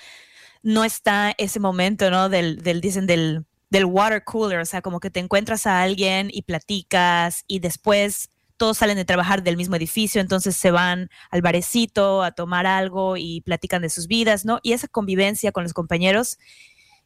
[0.63, 2.28] no está ese momento, ¿no?
[2.28, 6.41] Del, dicen, del, del water cooler, o sea, como que te encuentras a alguien y
[6.41, 12.24] platicas y después todos salen de trabajar del mismo edificio, entonces se van al barecito
[12.24, 14.60] a tomar algo y platican de sus vidas, ¿no?
[14.63, 16.39] Y esa convivencia con los compañeros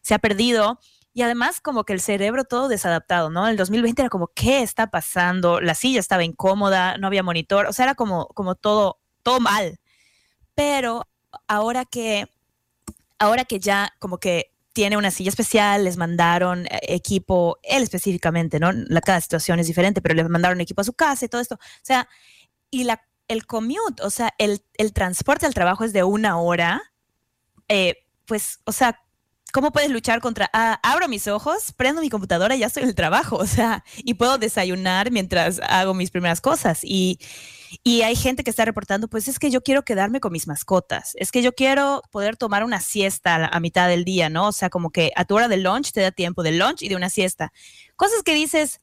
[0.01, 0.79] se ha perdido
[1.13, 3.47] y además como que el cerebro todo desadaptado, ¿no?
[3.47, 5.59] El 2020 era como, ¿qué está pasando?
[5.59, 9.79] La silla estaba incómoda, no había monitor, o sea, era como, como todo, todo mal.
[10.55, 11.07] Pero
[11.47, 12.29] ahora que,
[13.19, 18.59] ahora que ya como que tiene una silla especial, les mandaron eh, equipo, él específicamente,
[18.59, 18.71] ¿no?
[18.71, 21.55] La, cada situación es diferente, pero les mandaron equipo a su casa y todo esto.
[21.55, 22.07] O sea,
[22.69, 26.81] y la, el commute, o sea, el, el transporte al trabajo es de una hora,
[27.67, 29.01] eh, pues, o sea,
[29.51, 32.89] ¿cómo puedes luchar contra, ah, abro mis ojos, prendo mi computadora y ya estoy en
[32.89, 36.79] el trabajo, o sea, y puedo desayunar mientras hago mis primeras cosas?
[36.83, 37.19] Y,
[37.83, 41.13] y hay gente que está reportando, pues es que yo quiero quedarme con mis mascotas,
[41.15, 44.47] es que yo quiero poder tomar una siesta a, la- a mitad del día, ¿no?
[44.47, 46.89] O sea, como que a tu hora de lunch te da tiempo de lunch y
[46.89, 47.51] de una siesta.
[47.95, 48.79] Cosas que dices,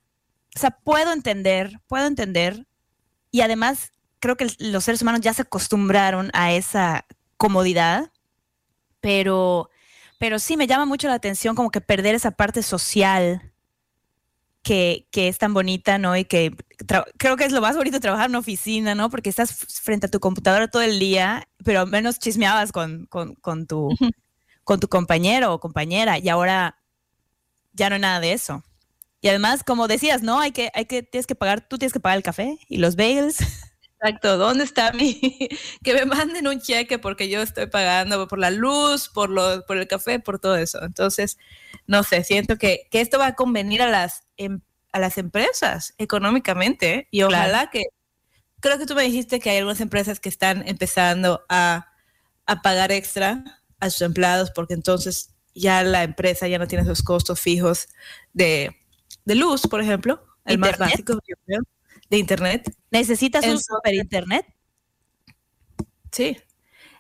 [0.57, 2.67] o sea, puedo entender, puedo entender.
[3.31, 7.05] Y además, creo que los seres humanos ya se acostumbraron a esa
[7.37, 8.11] comodidad,
[9.01, 9.71] pero,
[10.19, 13.53] pero sí me llama mucho la atención como que perder esa parte social
[14.63, 16.17] que, que es tan bonita, ¿no?
[16.17, 16.55] Y que
[17.17, 19.09] creo que es lo más bonito trabajar en una oficina, ¿no?
[19.11, 23.35] Porque estás frente a tu computadora todo el día, pero al menos chismeabas con, con,
[23.37, 23.89] con tu,
[24.65, 26.77] con tu compañero o compañera y ahora
[27.73, 28.63] ya no hay nada de eso.
[29.21, 30.41] Y además, como decías, ¿no?
[30.41, 32.97] Hay que, hay que, tienes que pagar, tú tienes que pagar el café y los
[32.97, 33.39] bagels.
[34.01, 35.19] Exacto, ¿dónde está mi?
[35.83, 39.77] que me manden un cheque porque yo estoy pagando por la luz, por, lo, por
[39.77, 40.83] el café, por todo eso.
[40.83, 41.37] Entonces,
[41.87, 44.61] no sé, siento que, que esto va a convenir a las, em-
[44.93, 47.85] a las empresas económicamente y ojalá que,
[48.61, 51.89] creo que tú me dijiste que hay algunas empresas que están empezando a,
[52.47, 57.03] a pagar extra a sus empleados porque entonces ya la empresa ya no tiene esos
[57.03, 57.89] costos fijos
[58.33, 58.77] de,
[59.25, 61.63] de luz, por ejemplo, el más básico, yo creo,
[62.11, 62.75] de internet.
[62.91, 64.47] ¿Necesitas un super internet?
[66.13, 66.37] Sí.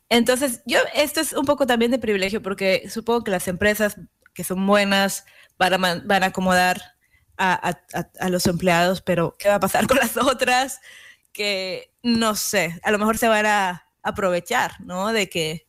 [0.09, 3.97] Entonces, yo, esto es un poco también de privilegio porque supongo que las empresas
[4.35, 5.25] que son buenas
[5.59, 6.81] van a, van a acomodar
[7.37, 7.77] a,
[8.21, 10.81] a- los empleados, pero ¿qué va a pasar con las otras?
[11.33, 15.13] Que no sé, a lo mejor se van a aprovechar, ¿no?
[15.13, 15.67] De que,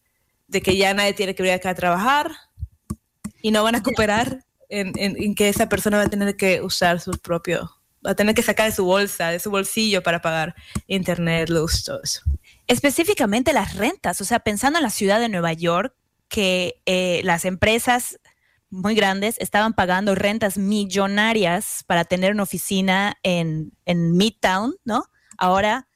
[0.47, 2.31] de que ya nadie tiene que venir acá a trabajar
[3.41, 6.61] y no van a cooperar en, en- en que esa persona va a tener que
[6.61, 7.69] usar sus propios,
[8.05, 10.55] va a tener que sacar de su bolsa, de su bolsillo para pagar
[10.87, 12.21] internet, luz, todo eso.
[12.67, 15.93] Específicamente las rentas, o sea, pensando en la ciudad de Nueva York,
[16.27, 18.19] que eh, las empresas
[18.69, 25.05] muy grandes estaban pagando rentas millonarias para tener una oficina en, en Midtown, ¿no?
[25.37, 25.87] Ahora,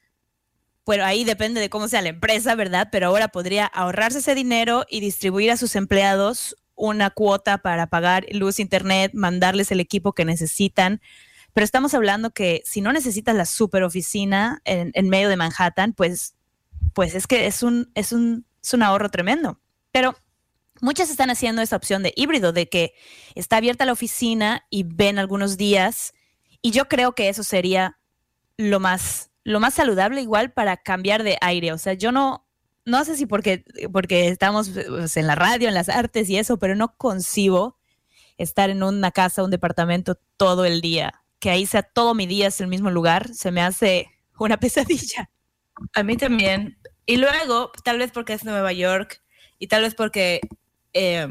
[0.85, 2.89] bueno, ahí depende de cómo sea la empresa, ¿verdad?
[2.91, 8.25] Pero ahora podría ahorrarse ese dinero y distribuir a sus empleados una cuota para pagar
[8.31, 10.99] luz, internet, mandarles el equipo que necesitan.
[11.53, 16.35] Pero estamos hablando que si no necesitas la super oficina en, medio de Manhattan, pues,
[16.93, 19.59] pues es que es un, es, un, es un ahorro tremendo.
[19.91, 20.15] Pero
[20.81, 22.93] muchas están haciendo esa opción de híbrido, de que
[23.35, 26.13] está abierta la oficina y ven algunos días.
[26.61, 27.99] Y yo creo que eso sería
[28.57, 31.71] lo más, lo más saludable igual para cambiar de aire.
[31.71, 32.47] O sea, yo no,
[32.85, 36.57] no sé si porque, porque estamos pues, en la radio, en las artes y eso,
[36.57, 37.77] pero no concibo
[38.37, 41.22] estar en una casa, un departamento todo el día.
[41.43, 45.29] Que ahí sea todo mi día es el mismo lugar, se me hace una pesadilla.
[45.93, 46.77] A mí también.
[47.05, 49.21] Y luego, tal vez porque es Nueva York
[49.59, 50.39] y tal vez porque
[50.93, 51.27] eh,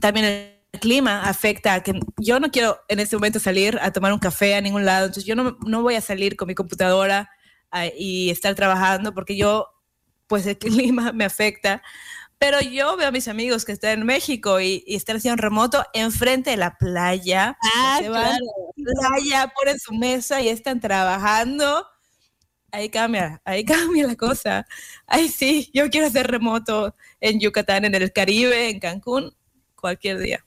[0.00, 4.12] también el clima afecta a que yo no quiero en este momento salir a tomar
[4.12, 5.06] un café a ningún lado.
[5.06, 7.28] Entonces yo no, no voy a salir con mi computadora
[7.72, 9.66] ah, y estar trabajando porque yo,
[10.28, 11.82] pues el clima me afecta.
[12.44, 15.82] Pero yo veo a mis amigos que están en México y, y están haciendo remoto
[15.94, 17.56] enfrente de la playa.
[17.74, 18.38] Ah, se van a
[18.76, 21.86] la playa, ponen su mesa y están trabajando.
[22.70, 24.66] Ahí cambia, ahí cambia la cosa.
[25.06, 29.34] Ay, sí, yo quiero hacer remoto en Yucatán, en el Caribe, en Cancún,
[29.74, 30.44] cualquier día.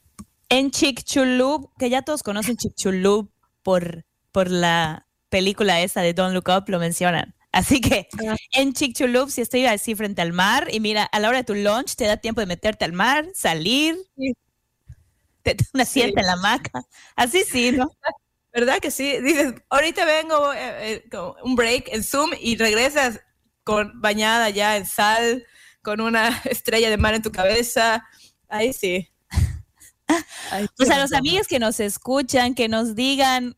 [0.49, 3.31] En Chicxulub, que ya todos conocen Chicxulub
[3.63, 7.33] por, por la película esa de Don't Look Up lo mencionan.
[7.57, 8.35] Así que Ah.
[8.53, 11.55] en Chicxulub, si estoy así frente al mar y mira, a la hora de tu
[11.55, 14.33] lunch te da tiempo de meterte al mar, salir, Sí.
[15.43, 16.01] te da una Sí.
[16.01, 16.83] siesta en la hamaca.
[17.15, 17.89] Así sí, ¿no?
[18.53, 19.19] ¿Verdad que sí?
[19.21, 23.21] Dices, ahorita vengo eh, eh, con un break en Zoom y regresas
[23.63, 25.45] con bañada ya en sal,
[25.81, 28.05] con una estrella de mar en tu cabeza.
[28.49, 29.09] Ahí sí.
[30.51, 30.95] Ahí Pues sí.
[30.95, 33.57] a los amigos que nos escuchan, que nos digan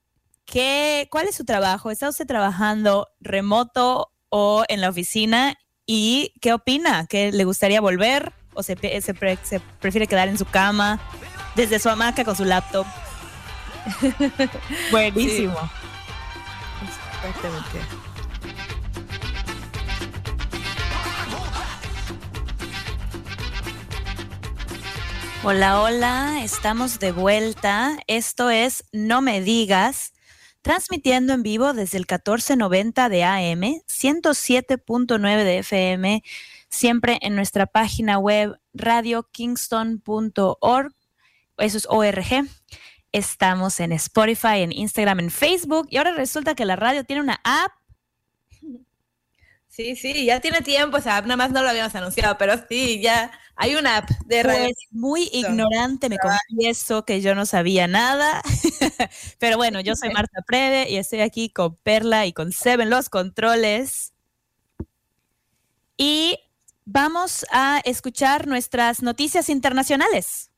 [0.51, 1.91] qué, cuál es su trabajo.
[1.91, 5.55] ¿Está usted trabajando remoto o en la oficina?
[5.85, 7.05] ¿Y qué opina?
[7.07, 8.33] ¿Que le gustaría volver?
[8.53, 10.99] ¿O se, pe- se pre- se prefiere quedar en su cama
[11.55, 12.85] desde su hamaca con su laptop?
[14.91, 15.57] Buenísimo.
[17.27, 17.79] Exactamente.
[25.43, 27.97] Hola, hola, estamos de vuelta.
[28.07, 30.13] Esto es No Me Digas,
[30.61, 36.23] transmitiendo en vivo desde el 1490 de AM, 107.9 de FM,
[36.69, 40.93] siempre en nuestra página web radiokingston.org,
[41.57, 42.47] eso es ORG.
[43.11, 47.41] Estamos en Spotify, en Instagram, en Facebook y ahora resulta que la radio tiene una
[47.43, 47.71] app.
[49.67, 53.01] Sí, sí, ya tiene tiempo esa app, nada más no lo habíamos anunciado, pero sí,
[53.01, 54.63] ya hay una app de pues, radio.
[54.63, 58.41] Pues muy ignorante, me confieso que yo no sabía nada.
[59.37, 63.09] Pero bueno, yo soy Marta Preve y estoy aquí con Perla y con Seven los
[63.09, 64.13] controles.
[65.97, 66.39] Y
[66.85, 70.51] vamos a escuchar nuestras noticias internacionales.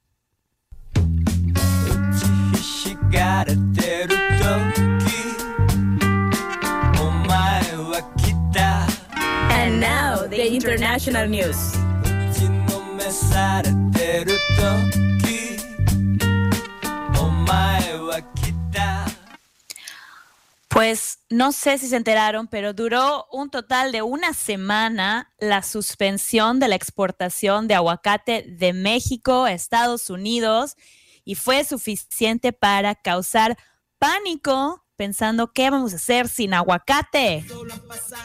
[9.50, 11.76] And now the international news.
[13.11, 15.57] 打ちのめされてる時
[17.21, 19.07] お前は来た
[20.69, 26.61] Pues no sé si se enteraron, pero duró un total de una semana la suspensión
[26.61, 30.77] de la exportación de aguacate de México a Estados Unidos
[31.25, 33.57] y fue suficiente para causar
[33.99, 37.45] pánico pensando qué vamos a hacer sin aguacate.
[37.49, 38.23] Solo han pasado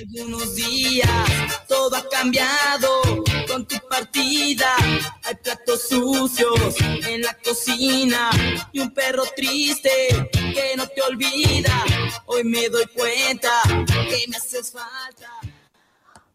[0.00, 1.10] algunos días,
[1.66, 2.88] todo ha cambiado
[3.48, 4.74] con tu partida.
[5.24, 8.30] Hay platos sucios en la cocina
[8.72, 9.90] y un perro triste
[10.32, 11.84] que no te olvida.
[12.26, 13.50] Hoy me doy cuenta
[13.86, 15.30] que me haces falta.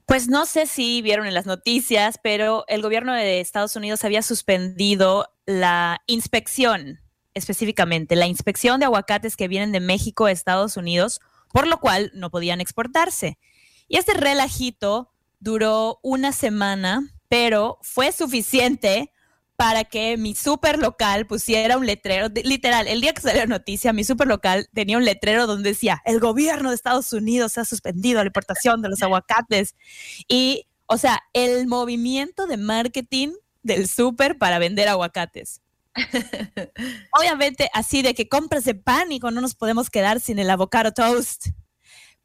[0.05, 4.21] Pues no sé si vieron en las noticias, pero el gobierno de Estados Unidos había
[4.21, 6.99] suspendido la inspección,
[7.33, 11.21] específicamente la inspección de aguacates que vienen de México a Estados Unidos,
[11.51, 13.37] por lo cual no podían exportarse.
[13.87, 19.11] Y este relajito duró una semana, pero fue suficiente
[19.55, 23.93] para que mi super local pusiera un letrero, literal, el día que salió la noticia,
[23.93, 28.19] mi super local tenía un letrero donde decía, el gobierno de Estados Unidos ha suspendido
[28.21, 29.75] la importación de los aguacates.
[30.27, 33.29] Y, o sea, el movimiento de marketing
[33.61, 35.61] del súper para vender aguacates.
[37.19, 41.47] Obviamente, así de que compras de pánico, no nos podemos quedar sin el avocado toast.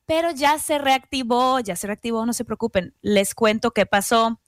[0.08, 2.94] Pero ya se reactivó, ya se reactivó, no se preocupen.
[3.02, 4.40] Les cuento qué pasó.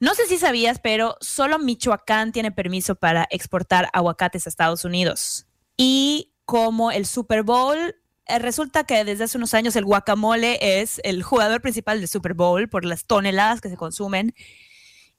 [0.00, 5.46] No sé si sabías, pero solo Michoacán tiene permiso para exportar aguacates a Estados Unidos.
[5.76, 11.02] Y como el Super Bowl, eh, resulta que desde hace unos años el guacamole es
[11.04, 14.34] el jugador principal del Super Bowl por las toneladas que se consumen.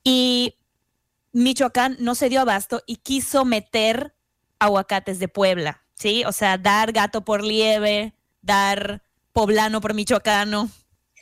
[0.03, 0.57] Y
[1.31, 4.15] Michoacán no se dio abasto y quiso meter
[4.57, 6.25] aguacates de Puebla, ¿sí?
[6.25, 9.02] O sea, dar gato por lieve, dar
[9.33, 10.69] poblano por michoacano.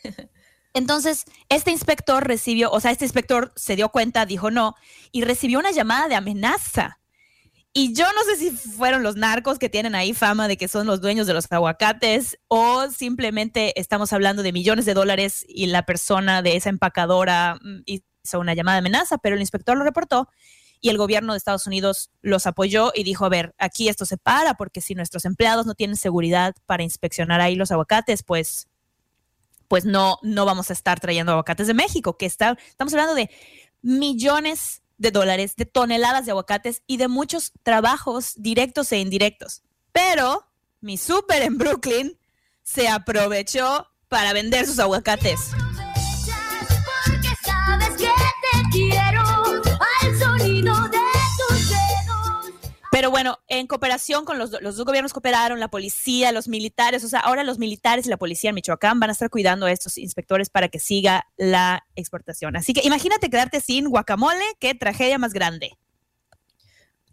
[0.73, 4.75] Entonces, este inspector recibió, o sea, este inspector se dio cuenta, dijo no,
[5.11, 6.99] y recibió una llamada de amenaza.
[7.73, 10.87] Y yo no sé si fueron los narcos que tienen ahí fama de que son
[10.87, 15.83] los dueños de los aguacates o simplemente estamos hablando de millones de dólares y la
[15.83, 20.27] persona de esa empacadora mm, hizo una llamada de amenaza, pero el inspector lo reportó
[20.81, 24.17] y el gobierno de Estados Unidos los apoyó y dijo, a ver, aquí esto se
[24.17, 28.67] para porque si nuestros empleados no tienen seguridad para inspeccionar ahí los aguacates, pues
[29.67, 33.29] pues no, no vamos a estar trayendo aguacates de México, que está, estamos hablando de
[33.81, 39.63] millones de dólares, de toneladas de aguacates y de muchos trabajos directos e indirectos.
[39.93, 40.45] Pero
[40.81, 42.19] mi súper en Brooklyn
[42.63, 45.51] se aprovechó para vender sus aguacates.
[53.01, 57.07] Pero bueno, en cooperación con los, los dos gobiernos cooperaron, la policía, los militares, o
[57.07, 59.97] sea, ahora los militares y la policía en Michoacán van a estar cuidando a estos
[59.97, 62.55] inspectores para que siga la exportación.
[62.55, 65.75] Así que imagínate quedarte sin guacamole, qué tragedia más grande.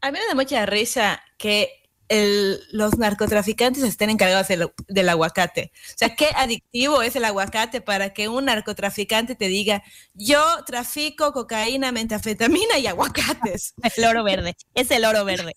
[0.03, 5.72] A mí me da mucha risa que el- los narcotraficantes estén encargados del, del aguacate.
[5.94, 9.82] O sea, qué adictivo es el aguacate para que un narcotraficante te diga,
[10.14, 13.74] yo trafico cocaína, metafetamina y aguacates.
[13.96, 15.54] El oro verde, es el oro verde.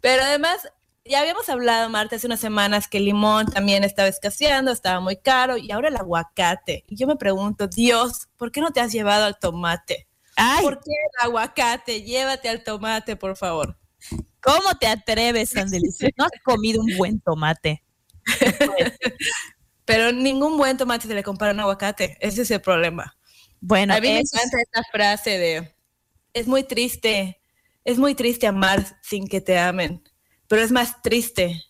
[0.00, 0.68] Pero además,
[1.04, 5.16] ya habíamos hablado, Marta, hace unas semanas que el limón también estaba escaseando, estaba muy
[5.16, 6.84] caro, y ahora el aguacate.
[6.88, 10.06] Y yo me pregunto, Dios, ¿por qué no te has llevado al tomate?
[10.36, 12.02] Ay, ¿Por qué el aguacate?
[12.02, 13.76] Llévate al tomate, por favor.
[14.42, 16.12] ¿Cómo te atreves tan delicioso?
[16.16, 17.82] No has comido un buen tomate.
[19.84, 22.16] Pero ningún buen tomate se le compara a un aguacate.
[22.20, 23.16] Ese es el problema.
[23.60, 25.74] Bueno, a mí me encanta esta frase de,
[26.32, 27.40] es muy triste,
[27.84, 30.02] es muy triste amar sin que te amen,
[30.48, 31.62] pero es más triste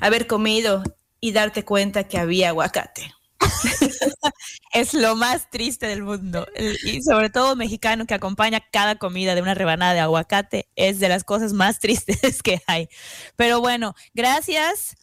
[0.00, 0.82] haber comido
[1.20, 3.12] y darte cuenta que había aguacate.
[4.72, 6.46] es lo más triste del mundo.
[6.84, 11.08] Y sobre todo mexicano que acompaña cada comida de una rebanada de aguacate es de
[11.08, 12.88] las cosas más tristes que hay.
[13.36, 14.96] Pero bueno, gracias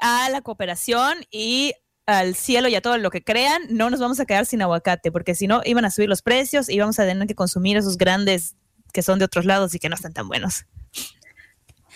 [0.00, 1.74] a la cooperación y
[2.06, 5.12] al cielo y a todo lo que crean, no nos vamos a quedar sin aguacate,
[5.12, 7.98] porque si no iban a subir los precios y vamos a tener que consumir esos
[7.98, 8.56] grandes
[8.94, 10.64] que son de otros lados y que no están tan buenos.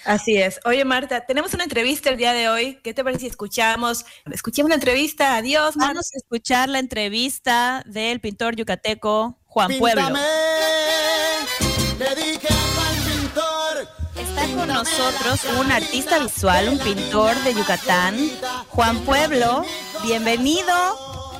[0.04, 0.58] Así es.
[0.64, 2.80] Oye, Marta, tenemos una entrevista el día de hoy.
[2.82, 4.04] ¿Qué te parece si escuchamos?
[4.30, 5.36] Escuchemos la entrevista.
[5.36, 5.94] Adiós, Marta.
[5.94, 10.08] Vamos a escuchar la entrevista del pintor yucateco Juan Pueblo.
[11.98, 13.88] Le dije al pintor.
[14.16, 18.16] Está con nosotros un artista visual, un pintor de Yucatán,
[18.68, 19.64] Juan Pueblo.
[20.02, 21.32] Bienvenido.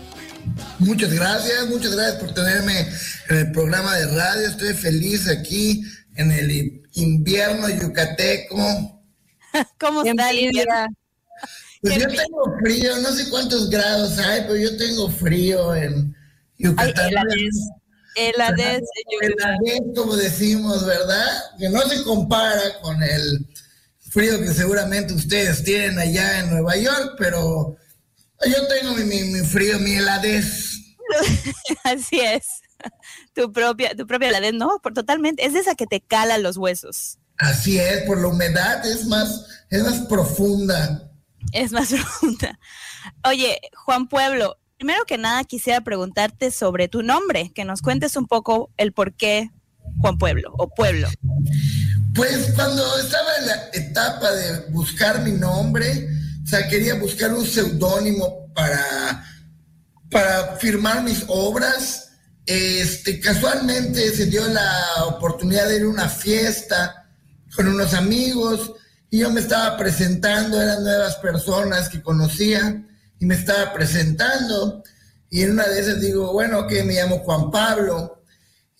[0.78, 2.88] Muchas gracias, muchas gracias por tenerme
[3.28, 4.48] en el programa de radio.
[4.48, 5.84] Estoy feliz aquí
[6.16, 8.56] en el invierno yucateco.
[9.80, 10.86] ¿Cómo está el invierno?
[11.82, 16.14] Pues yo tengo frío, no sé cuántos grados hay, pero yo tengo frío en
[16.58, 17.08] Yucatán.
[17.10, 17.54] Heladez,
[18.14, 18.82] Heladez,
[19.96, 21.26] como decimos, ¿verdad?
[21.58, 23.46] Que no se compara con el
[24.10, 27.76] frío que seguramente ustedes tienen allá en Nueva York, pero
[28.46, 30.70] yo tengo mi, mi- mi frío, mi heladez.
[31.84, 32.44] Así es.
[33.34, 35.44] Tu propia, tu propia no, por totalmente.
[35.44, 37.18] Es de esa que te cala los huesos.
[37.38, 41.10] Así es, por la humedad es más, es más profunda.
[41.52, 42.58] Es más profunda.
[43.26, 48.26] Oye, Juan Pueblo, primero que nada quisiera preguntarte sobre tu nombre, que nos cuentes un
[48.26, 49.50] poco el por qué
[50.00, 51.08] Juan Pueblo o Pueblo.
[52.14, 56.08] Pues cuando estaba en la etapa de buscar mi nombre,
[56.44, 59.24] o sea, quería buscar un seudónimo para,
[60.10, 62.11] para firmar mis obras.
[62.44, 67.08] Este, casualmente se dio la oportunidad de ir a una fiesta
[67.54, 68.72] con unos amigos
[69.10, 72.84] y yo me estaba presentando, eran nuevas personas que conocía
[73.20, 74.82] y me estaba presentando
[75.30, 78.24] y en una de esas digo, bueno, que me llamo Juan Pablo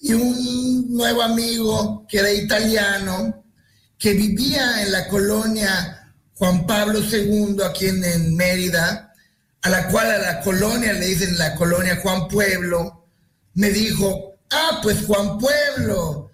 [0.01, 3.45] y un nuevo amigo que era italiano,
[3.97, 9.15] que vivía en la colonia Juan Pablo II, aquí en, en Mérida,
[9.63, 13.02] a la cual a la colonia le dicen la colonia Juan Pueblo,
[13.55, 16.31] me dijo, ah, pues Juan Pueblo.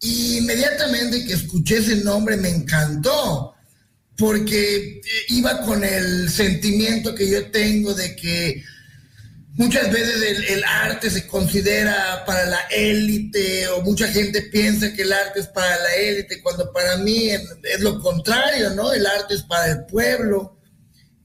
[0.00, 3.54] Y inmediatamente que escuché ese nombre me encantó,
[4.16, 8.62] porque iba con el sentimiento que yo tengo de que
[9.56, 15.12] Muchas veces el, arte se considera para la élite o mucha gente piensa que el
[15.14, 18.92] arte es para la élite, cuando para mí es lo contrario, ¿no?
[18.92, 20.60] El arte es para el pueblo.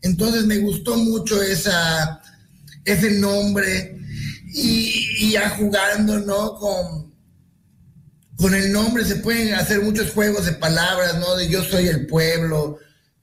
[0.01, 2.21] Entonces me gustó mucho esa,
[2.85, 3.99] ese nombre
[4.53, 6.55] y, y ya jugando, ¿no?
[6.55, 7.13] Con,
[8.37, 11.35] con el nombre se pueden hacer muchos juegos de palabras, ¿no?
[11.35, 12.77] De yo soy el pueblo,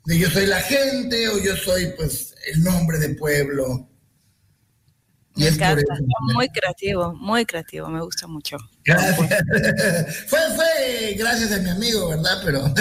[0.05, 3.89] de yo soy la gente o yo soy pues el nombre de pueblo.
[5.37, 5.95] Y Me es por encanta.
[5.95, 6.05] eso.
[6.35, 7.89] Muy creativo, muy creativo.
[7.89, 8.57] Me gusta mucho.
[8.85, 9.17] Gracias.
[10.27, 12.41] fue, fue gracias a mi amigo, ¿verdad?
[12.45, 12.65] Pero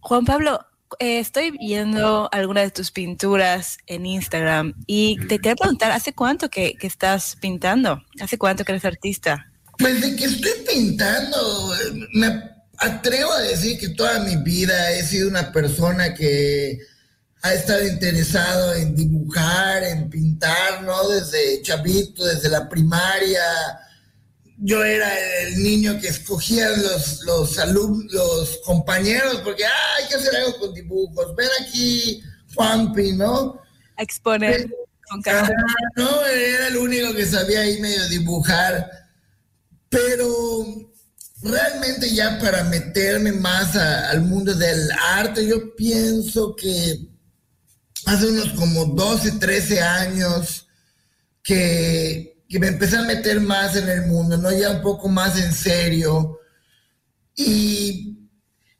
[0.00, 0.60] Juan Pablo,
[0.98, 6.48] eh, estoy viendo algunas de tus pinturas en Instagram y te quería preguntar, ¿hace cuánto
[6.48, 8.02] que, que estás pintando?
[8.20, 9.50] ¿Hace cuánto que eres artista?
[9.78, 11.74] Pues de que estoy pintando,
[12.12, 12.42] me
[12.78, 16.78] atrevo a decir que toda mi vida he sido una persona que
[17.42, 21.08] ha estado interesado en dibujar, en pintar, ¿no?
[21.08, 23.42] Desde chavito, desde la primaria.
[24.58, 25.10] Yo era
[25.42, 30.58] el niño que escogía los, los alumnos, los compañeros, porque "Ah, hay que hacer algo
[30.58, 31.34] con dibujos.
[31.34, 32.22] Ven aquí,
[32.54, 33.60] Juanpi, ¿no?
[33.96, 34.68] A exponer
[35.10, 35.50] con cara.
[35.96, 38.88] no, era el único que sabía ahí medio dibujar.
[39.88, 40.64] Pero
[41.42, 47.00] realmente ya para meterme más a- al mundo del arte, yo pienso que
[48.06, 50.66] hace unos como 12, 13 años
[51.42, 54.52] que, que me empecé a meter más en el mundo, ¿no?
[54.52, 56.38] Ya un poco más en serio.
[57.34, 58.16] Y,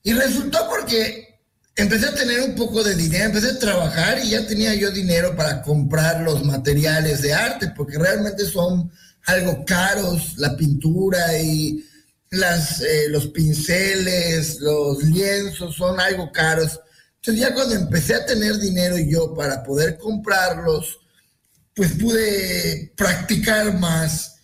[0.01, 1.41] Y resultó porque
[1.75, 5.35] empecé a tener un poco de dinero, empecé a trabajar y ya tenía yo dinero
[5.35, 8.93] para comprar los materiales de arte, porque realmente son
[9.27, 11.85] algo caros, la pintura y
[12.31, 16.79] las, eh, los pinceles, los lienzos son algo caros.
[17.17, 21.01] Entonces ya cuando empecé a tener dinero yo para poder comprarlos,
[21.75, 24.37] pues pude practicar más.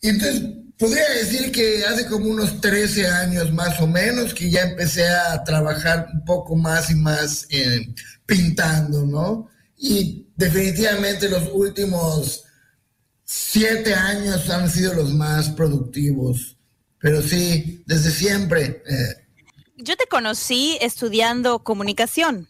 [0.00, 0.42] Y entonces
[0.78, 5.42] podría decir que hace como unos 13 años más o menos que ya empecé a
[5.44, 7.86] trabajar un poco más y más eh,
[8.26, 9.48] pintando, ¿no?
[9.76, 12.44] Y definitivamente los últimos
[13.24, 16.56] siete años han sido los más productivos.
[16.98, 18.82] Pero sí, desde siempre.
[18.88, 19.26] eh,
[19.76, 22.48] Yo te conocí estudiando comunicación,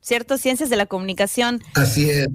[0.00, 0.38] ¿cierto?
[0.38, 1.62] Ciencias de la comunicación.
[1.74, 2.28] así es.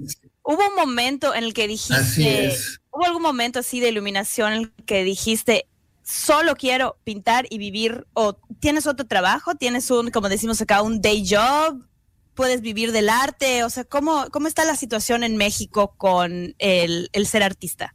[0.44, 2.80] Hubo un momento en el que dijiste, Así es.
[2.90, 5.66] hubo algún momento así de iluminación en el que dijiste,
[6.02, 11.00] solo quiero pintar y vivir, o tienes otro trabajo, tienes un, como decimos acá, un
[11.00, 11.86] day job,
[12.34, 17.08] puedes vivir del arte, o sea, ¿cómo, cómo está la situación en México con el,
[17.12, 17.94] el ser artista?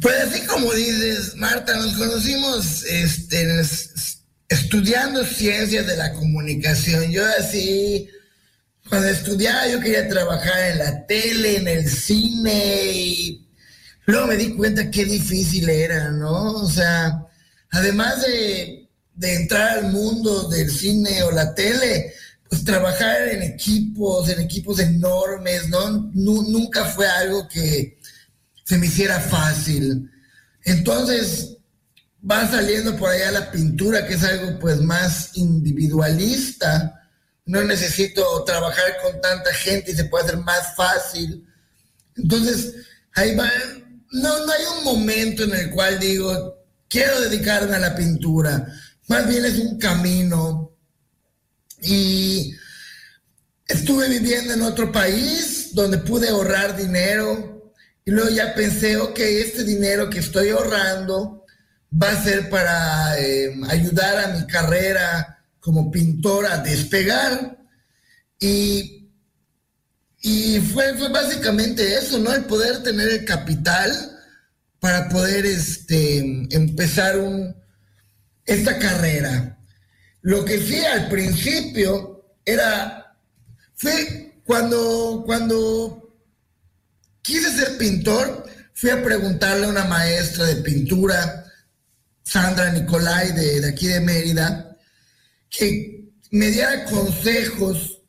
[0.00, 7.10] Pues así como dices, Marta, nos conocimos este, es- estudiando ciencias de la comunicación.
[7.12, 8.08] Yo así,
[8.92, 13.48] cuando estudiaba yo quería trabajar en la tele, en el cine y
[14.04, 16.56] luego me di cuenta qué difícil era, ¿no?
[16.56, 17.26] O sea,
[17.70, 18.86] además de,
[19.18, 22.12] entrar al mundo del cine o la tele,
[22.50, 26.10] pues trabajar en equipos, en equipos enormes, ¿no?
[26.12, 27.98] Nu- nunca fue algo que
[28.62, 30.10] se me hiciera fácil.
[30.66, 31.56] Entonces
[32.30, 37.01] va saliendo por allá la pintura, que es algo pues más individualista.
[37.44, 41.46] No necesito trabajar con tanta gente y se puede hacer más fácil.
[42.16, 42.74] Entonces,
[43.14, 43.50] ahí va.
[44.12, 46.56] No, no hay un momento en el cual digo,
[46.88, 48.66] quiero dedicarme a la pintura.
[49.08, 50.70] Más bien es un camino.
[51.80, 52.54] Y
[53.66, 57.72] estuve viviendo en otro país donde pude ahorrar dinero
[58.04, 61.44] y luego ya pensé, ok, este dinero que estoy ahorrando
[61.90, 67.56] va a ser para eh, ayudar a mi carrera como pintor a despegar.
[68.38, 69.08] Y,
[70.20, 72.34] y fue, fue básicamente eso, ¿no?
[72.34, 73.90] El poder tener el capital
[74.80, 76.18] para poder este,
[76.50, 77.16] empezar
[78.44, 79.56] esta carrera.
[80.22, 83.16] Lo que sí al principio era,
[83.74, 86.12] fue cuando, cuando
[87.22, 88.44] quise ser pintor,
[88.74, 91.44] fui a preguntarle a una maestra de pintura,
[92.24, 94.71] Sandra Nicolai, de, de aquí de Mérida,
[95.52, 98.00] que me diera consejos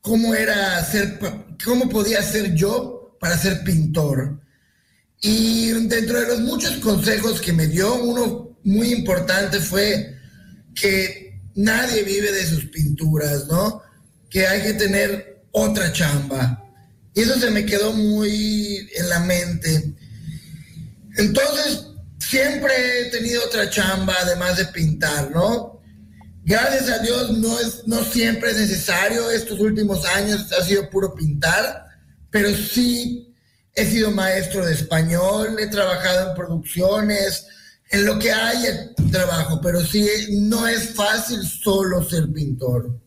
[0.00, 1.18] cómo era ser,
[1.62, 4.40] cómo podía ser yo para ser pintor.
[5.20, 10.16] Y dentro de los muchos consejos que me dio, uno muy importante fue
[10.74, 13.82] que nadie vive de sus pinturas, ¿no?
[14.30, 16.64] Que hay que tener otra chamba.
[17.14, 19.92] Y eso se me quedó muy en la mente.
[21.16, 21.84] Entonces,
[22.18, 25.77] siempre he tenido otra chamba además de pintar, ¿no?
[26.48, 29.30] Gracias a Dios no, es, no siempre es necesario.
[29.30, 31.84] Estos últimos años ha sido puro pintar,
[32.30, 33.36] pero sí
[33.74, 37.46] he sido maestro de español, he trabajado en producciones,
[37.90, 40.08] en lo que haya trabajo, pero sí
[40.40, 42.98] no es fácil solo ser pintor.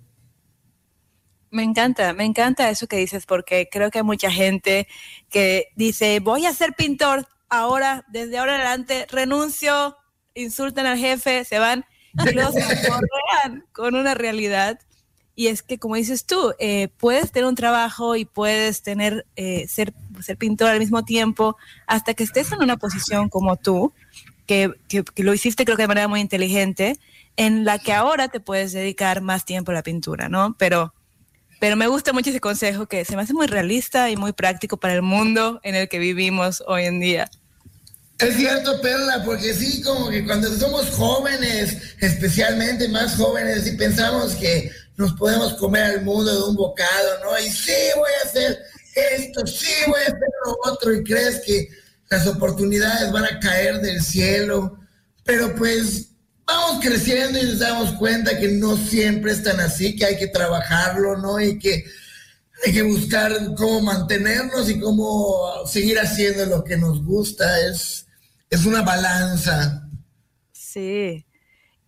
[1.49, 4.87] Me encanta, me encanta eso que dices porque creo que hay mucha gente
[5.31, 9.97] que dice, voy a ser pintor ahora, desde ahora en adelante, renuncio,
[10.35, 11.85] insultan al jefe, se van
[12.17, 14.79] correan con una realidad.
[15.35, 19.67] Y es que, como dices tú, eh, puedes tener un trabajo y puedes tener, eh,
[19.67, 21.57] ser, ser pintor al mismo tiempo
[21.87, 23.93] hasta que estés en una posición como tú,
[24.45, 26.99] que, que, que lo hiciste creo que de manera muy inteligente,
[27.37, 30.55] en la que ahora te puedes dedicar más tiempo a la pintura, ¿no?
[30.59, 30.93] Pero
[31.61, 34.77] pero me gusta mucho ese consejo que se me hace muy realista y muy práctico
[34.77, 37.29] para el mundo en el que vivimos hoy en día.
[38.21, 44.35] Es cierto, Perla, porque sí, como que cuando somos jóvenes, especialmente más jóvenes, y pensamos
[44.35, 47.39] que nos podemos comer al mundo de un bocado, ¿no?
[47.39, 48.59] Y sí, voy a hacer
[49.17, 51.69] esto, sí, voy a hacer lo otro, y crees que
[52.11, 54.77] las oportunidades van a caer del cielo,
[55.23, 56.09] pero pues
[56.45, 60.27] vamos creciendo y nos damos cuenta que no siempre es tan así, que hay que
[60.27, 61.39] trabajarlo, ¿no?
[61.39, 61.85] Y que
[62.63, 67.59] hay que buscar cómo mantenernos y cómo seguir haciendo lo que nos gusta.
[67.67, 68.05] Es,
[68.51, 69.89] es una balanza.
[70.51, 71.25] Sí.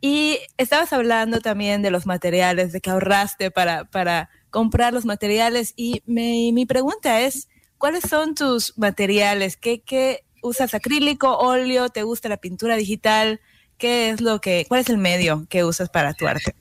[0.02, 5.74] Y estabas hablando también de los materiales, de que ahorraste para, para comprar los materiales.
[5.76, 7.48] Y me- mi pregunta es,
[7.78, 9.56] ¿cuáles son tus materiales?
[9.58, 10.74] ¿Qué, qué usas?
[10.74, 11.90] ¿Acrílico, óleo?
[11.90, 13.40] ¿Te gusta la pintura digital?
[13.78, 16.56] ¿qué es lo que, cuál es el medio que usas para tu arte?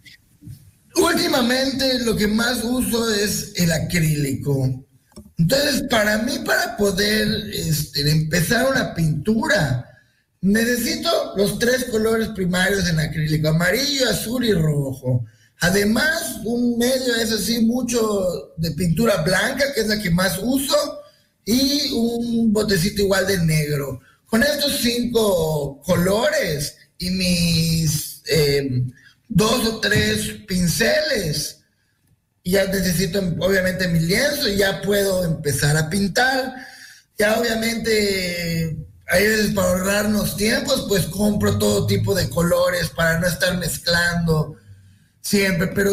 [0.96, 4.84] Últimamente lo que más uso es el acrílico.
[5.38, 9.91] Entonces, para mí, para poder este, empezar una pintura,
[10.42, 15.24] necesito los tres colores primarios en acrílico, amarillo, azul y rojo.
[15.60, 20.98] Además, un medio es así mucho de pintura blanca, que es la que más uso,
[21.44, 24.00] y un botecito igual de negro.
[24.26, 28.82] Con estos cinco colores y mis eh,
[29.28, 31.58] dos o tres pinceles,
[32.44, 36.54] ya necesito obviamente mi lienzo y ya puedo empezar a pintar.
[37.16, 38.76] Ya obviamente,
[39.08, 44.56] hay veces para ahorrarnos tiempos, pues compro todo tipo de colores para no estar mezclando
[45.20, 45.92] siempre, pero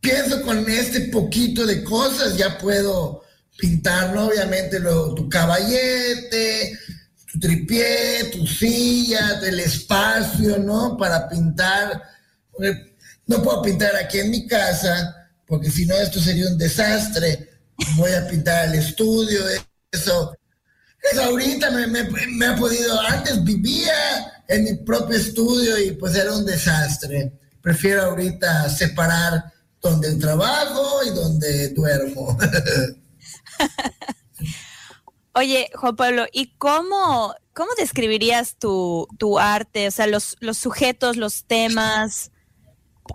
[0.00, 3.22] pienso con este poquito de cosas ya puedo
[3.56, 4.26] pintar, ¿no?
[4.26, 6.78] Obviamente lo, tu caballete,
[7.30, 10.96] tu tripié, tu silla, el espacio, ¿no?
[10.96, 12.02] Para pintar.
[13.26, 17.50] No puedo pintar aquí en mi casa, porque si no esto sería un desastre.
[17.96, 19.40] Voy a pintar el estudio,
[19.90, 20.34] eso.
[21.10, 26.44] Eso ahorita me ha podido, antes vivía en mi propio estudio y pues era un
[26.44, 27.32] desastre.
[27.60, 32.36] Prefiero ahorita separar donde trabajo y donde duermo.
[35.34, 39.88] Oye, Juan Pablo, ¿y cómo, cómo describirías tu, tu arte?
[39.88, 42.32] O sea, los, los sujetos, los temas,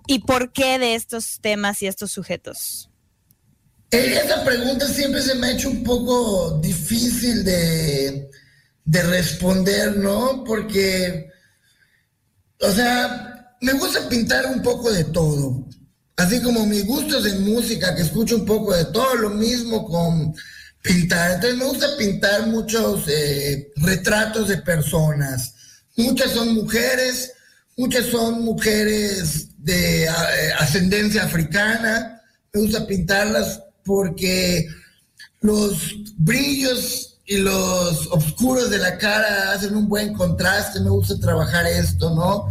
[0.08, 2.87] ¿y por qué de estos temas y estos sujetos?
[3.92, 8.30] Eh, Esa pregunta siempre se me ha hecho un poco difícil de,
[8.84, 10.44] de responder, ¿no?
[10.44, 11.30] Porque,
[12.60, 15.66] o sea, me gusta pintar un poco de todo.
[16.18, 20.34] Así como mis gustos en música, que escucho un poco de todo, lo mismo con
[20.82, 21.34] pintar.
[21.34, 25.54] Entonces me gusta pintar muchos eh, retratos de personas.
[25.96, 27.32] Muchas son mujeres,
[27.78, 30.10] muchas son mujeres de eh,
[30.60, 32.22] ascendencia africana.
[32.52, 34.68] Me gusta pintarlas porque
[35.42, 40.80] los brillos y los oscuros de la cara hacen un buen contraste.
[40.82, 42.48] Me gusta trabajar esto, ¿no?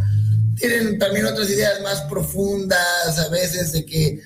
[0.57, 4.21] Tienen también otras ideas más profundas, a veces de que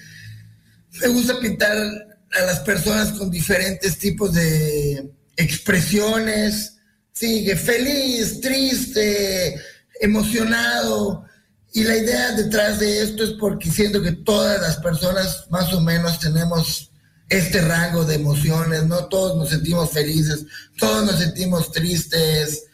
[1.02, 6.76] me gusta pintar a las personas con diferentes tipos de expresiones,
[7.12, 9.60] sí, feliz, triste,
[10.00, 11.24] emocionado.
[11.72, 15.80] Y la idea detrás de esto es porque siento que todas las personas más o
[15.80, 16.89] menos tenemos
[17.30, 19.06] este rango de emociones, ¿no?
[19.06, 20.44] Todos nos sentimos felices,
[20.78, 22.64] todos nos sentimos tristes.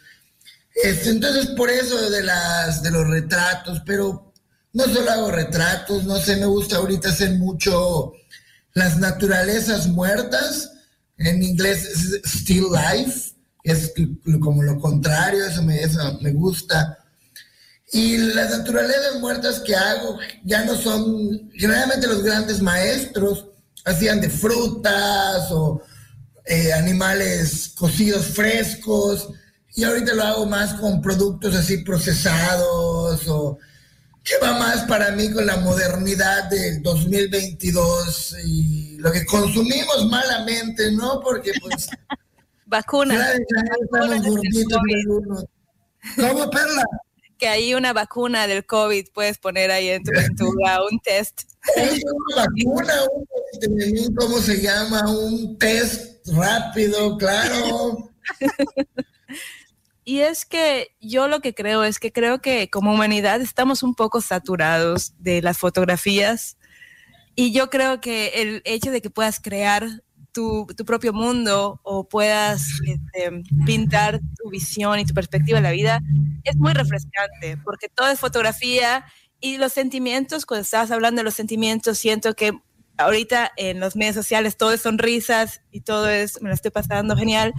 [0.82, 4.32] Este, entonces, por eso de, las, de los retratos, pero
[4.72, 8.12] no solo hago retratos, no sé, me gusta ahorita hacer mucho
[8.72, 10.72] las naturalezas muertas,
[11.18, 13.32] en inglés es still life,
[13.62, 13.92] es
[14.40, 16.98] como lo contrario, eso me, eso me gusta.
[17.92, 23.46] Y las naturalezas muertas que hago ya no son, generalmente los grandes maestros
[23.86, 25.80] hacían de frutas o
[26.44, 29.30] eh, animales cocidos frescos,
[29.74, 33.58] y ahorita lo hago más con productos así procesados o
[34.24, 40.90] que va más para mí con la modernidad del 2022 y lo que consumimos malamente,
[40.92, 41.20] ¿no?
[41.20, 41.88] Porque pues...
[42.66, 43.18] Vacunas.
[43.18, 45.44] ya- ya estamos gorditos algunos.
[46.16, 46.84] ¿Cómo, Perla?
[47.38, 51.42] Que hay una vacuna del COVID, puedes poner ahí en tu pintura un test.
[51.76, 53.26] Es una vacuna, un,
[54.16, 55.10] ¿cómo se llama?
[55.10, 58.10] Un test rápido, claro.
[60.08, 63.96] Y es que yo lo que creo es que creo que como humanidad estamos un
[63.96, 66.58] poco saturados de las fotografías
[67.34, 69.84] y yo creo que el hecho de que puedas crear
[70.30, 75.72] tu, tu propio mundo o puedas este, pintar tu visión y tu perspectiva de la
[75.72, 76.00] vida
[76.44, 79.04] es muy refrescante porque todo es fotografía
[79.40, 82.52] y los sentimientos, cuando estabas hablando de los sentimientos, siento que
[82.98, 87.16] ahorita en los medios sociales todo es sonrisas y todo es, me lo estoy pasando
[87.16, 87.52] genial.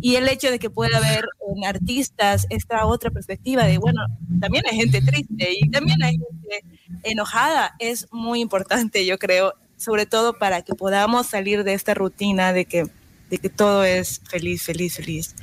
[0.00, 1.26] Y el hecho de que pueda haber
[1.56, 4.00] en artistas esta otra perspectiva de, bueno,
[4.40, 10.06] también hay gente triste y también hay gente enojada, es muy importante, yo creo, sobre
[10.06, 12.86] todo para que podamos salir de esta rutina de que,
[13.30, 15.34] de que todo es feliz, feliz, feliz.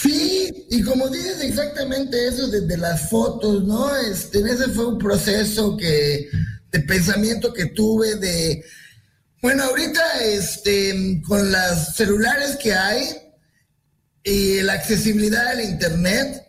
[0.00, 3.94] Sí, y como dices exactamente eso desde las fotos, ¿no?
[3.96, 6.28] Este, ese fue un proceso que
[6.72, 8.64] de pensamiento que tuve de,
[9.40, 13.04] bueno, ahorita este, con las celulares que hay
[14.24, 16.48] y la accesibilidad al internet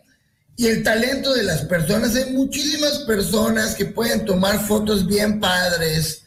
[0.56, 6.22] y el talento de las personas, hay muchísimas personas que pueden tomar fotos bien padres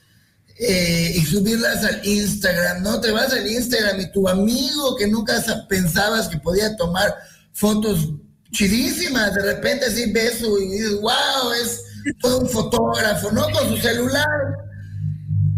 [0.59, 2.99] eh, y subirlas al Instagram, ¿no?
[2.99, 7.15] Te vas al Instagram y tu amigo que nunca sa- pensabas que podía tomar
[7.53, 8.09] fotos
[8.51, 9.33] chidísimas.
[9.35, 11.81] De repente así ves y dices, wow, es
[12.15, 13.43] todo un fotógrafo, ¿no?
[13.51, 14.27] Con su celular.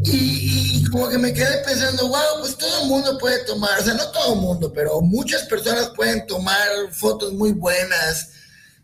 [0.04, 3.94] Y, como que me quedé pensando, wow, pues todo el mundo puede tomar, o sea,
[3.94, 8.30] no todo el mundo, pero muchas personas pueden tomar fotos muy buenas.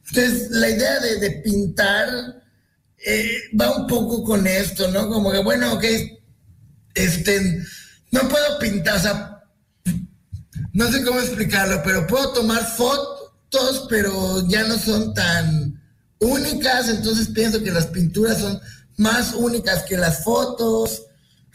[0.10, 2.08] Entonces, la idea de, de pintar
[3.06, 5.08] eh, va un poco con esto, ¿no?
[5.10, 5.84] Como que, bueno, ok,
[6.96, 7.64] este,
[8.12, 9.44] no puedo pintar, o sea,
[10.74, 15.65] no sé cómo explicarlo, pero puedo tomar fotos, pero ya no son tan
[16.20, 18.60] únicas, entonces pienso que las pinturas son
[18.98, 21.04] más únicas que las fotos,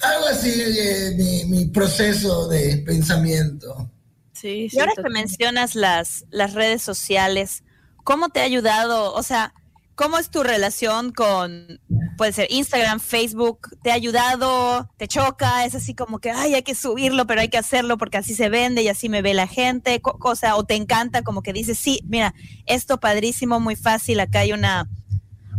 [0.00, 3.90] algo así, eh, mi, mi proceso de pensamiento.
[4.32, 7.62] Sí, Y ahora que mencionas las, las redes sociales,
[8.04, 9.12] ¿cómo te ha ayudado?
[9.12, 9.52] O sea,
[10.00, 11.78] ¿cómo es tu relación con,
[12.16, 13.68] puede ser Instagram, Facebook?
[13.82, 14.90] ¿Te ha ayudado?
[14.96, 15.66] ¿Te choca?
[15.66, 18.48] Es así como que, ay, hay que subirlo, pero hay que hacerlo porque así se
[18.48, 20.00] vende y así me ve la gente.
[20.02, 22.34] O sea, o te encanta como que dices, sí, mira,
[22.64, 24.88] esto padrísimo, muy fácil, acá hay una,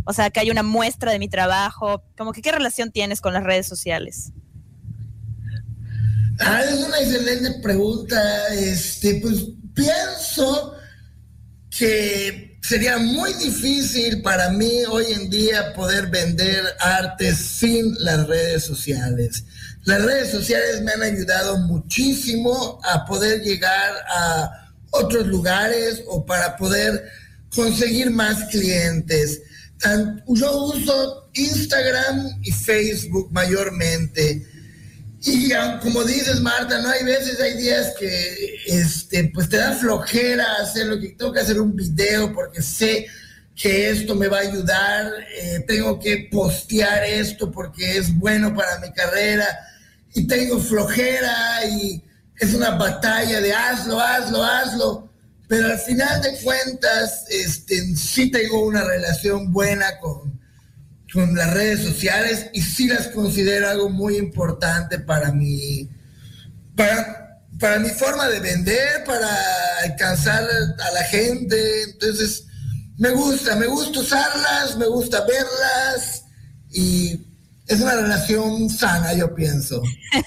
[0.06, 2.02] o sea, acá hay una muestra de mi trabajo.
[2.18, 4.32] Como que, ¿qué relación tienes con las redes sociales?
[6.40, 8.48] Ah, es una excelente pregunta.
[8.54, 10.74] Este, pues pienso
[11.70, 18.64] que sería muy difícil para mí hoy en día poder vender arte sin las redes
[18.64, 19.44] sociales.
[19.84, 26.56] Las redes sociales me han ayudado muchísimo a poder llegar a otros lugares o para
[26.56, 27.04] poder
[27.54, 29.42] conseguir más clientes.
[30.28, 34.46] Yo uso Instagram y Facebook mayormente.
[35.24, 40.44] Y como dices, Marta, no hay veces, hay días que este, pues te da flojera
[40.60, 43.06] hacer lo que tengo que hacer un video porque sé
[43.54, 48.80] que esto me va a ayudar, eh, tengo que postear esto porque es bueno para
[48.80, 49.46] mi carrera
[50.12, 52.02] y tengo flojera y
[52.38, 55.12] es una batalla de hazlo, hazlo, hazlo.
[55.46, 60.41] Pero al final de cuentas, este, sí tengo una relación buena con,
[61.12, 65.88] con las redes sociales y sí las considero algo muy importante para mi,
[66.74, 69.28] para, para mi forma de vender, para
[69.84, 71.82] alcanzar a la gente.
[71.82, 72.46] Entonces,
[72.98, 76.24] me gusta, me gusta usarlas, me gusta verlas
[76.70, 77.20] y
[77.66, 79.82] es una relación sana, yo pienso.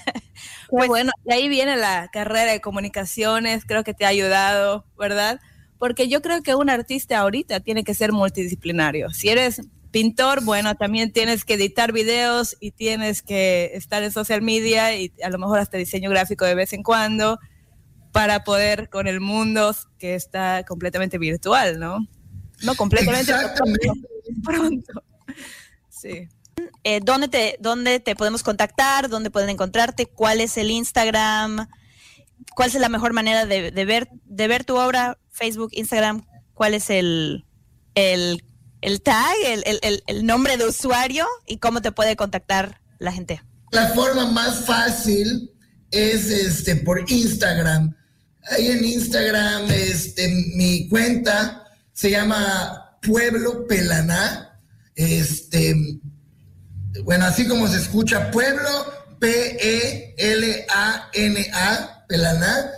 [0.68, 5.38] Pues bueno, y ahí viene la carrera de comunicaciones, creo que te ha ayudado, ¿verdad?
[5.78, 9.10] Porque yo creo que un artista ahorita tiene que ser multidisciplinario.
[9.10, 9.60] Si eres
[9.96, 15.10] pintor, bueno, también tienes que editar videos y tienes que estar en social media y
[15.24, 17.38] a lo mejor hasta diseño gráfico de vez en cuando
[18.12, 22.06] para poder con el mundo que está completamente virtual, ¿no?
[22.62, 23.32] No completamente,
[24.44, 25.02] pronto.
[25.88, 26.28] Sí.
[26.84, 29.08] eh, ¿dónde, te, ¿dónde te podemos contactar?
[29.08, 30.04] ¿Dónde pueden encontrarte?
[30.04, 31.68] ¿Cuál es el Instagram?
[32.54, 35.16] ¿Cuál es la mejor manera de, de ver, de ver tu obra?
[35.30, 36.26] Facebook, Instagram.
[36.52, 37.46] ¿Cuál es el,
[37.94, 38.44] el,
[38.86, 43.42] el tag, el, el- el- nombre de usuario y cómo te puede contactar la gente?
[43.72, 45.50] La forma más fácil
[45.90, 47.96] es este por Instagram.
[48.48, 54.56] Ahí en Instagram, este, mi cuenta se llama Pueblo Pelaná.
[54.94, 55.74] Este,
[57.02, 58.70] bueno, así como se escucha, Pueblo
[60.78, 62.70] P-E-L-A-N-A, Pelaná.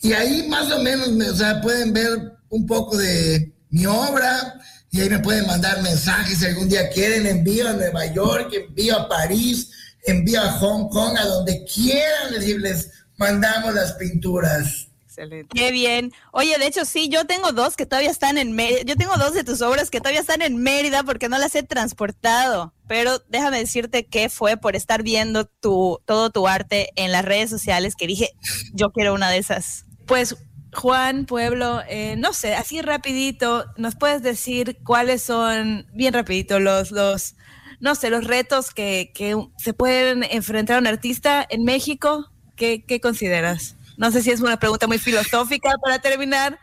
[0.00, 4.60] Y ahí más o menos, me, o sea, pueden ver un poco de mi obra
[4.92, 7.26] y ahí me pueden mandar mensajes si algún día quieren.
[7.26, 9.70] Envío a Nueva York, envío a París,
[10.04, 14.88] envío a Hong Kong, a donde quieran les, les mandamos las pinturas.
[15.04, 15.48] Excelente.
[15.54, 16.12] Qué bien.
[16.32, 18.82] Oye, de hecho, sí, yo tengo dos que todavía están en Mérida.
[18.82, 21.62] Yo tengo dos de tus obras que todavía están en Mérida porque no las he
[21.62, 22.74] transportado.
[22.88, 27.50] Pero déjame decirte que fue por estar viendo tu, todo tu arte en las redes
[27.50, 28.30] sociales que dije,
[28.72, 29.84] yo quiero una de esas.
[30.06, 30.36] Pues
[30.72, 36.92] Juan Pueblo, eh, no sé, así rapidito, ¿nos puedes decir cuáles son, bien rapidito, los,
[36.92, 37.34] los
[37.80, 42.30] no sé, los retos que, que se pueden enfrentar a un artista en México?
[42.56, 43.74] ¿Qué, qué consideras?
[43.96, 46.58] No sé si es una pregunta muy filosófica para terminar,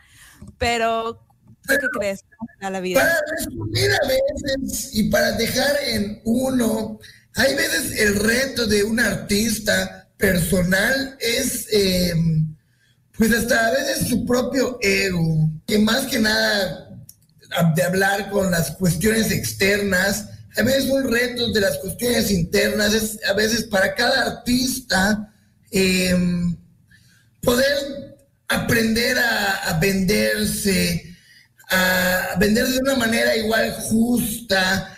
[0.58, 1.14] pero
[1.62, 2.24] ¿tú ¿qué crees
[2.60, 3.00] a la vida?
[3.00, 6.98] Para resumir a veces y para dejar en uno,
[7.34, 12.12] hay veces el reto de un artista personal es, eh,
[13.18, 16.88] pues hasta a veces su propio ego, que más que nada
[17.74, 23.18] de hablar con las cuestiones externas, a veces un reto de las cuestiones internas, es
[23.28, 25.34] a veces para cada artista
[25.72, 26.16] eh,
[27.42, 28.16] poder
[28.46, 31.16] aprender a, a venderse,
[31.70, 34.96] a venderse de una manera igual justa.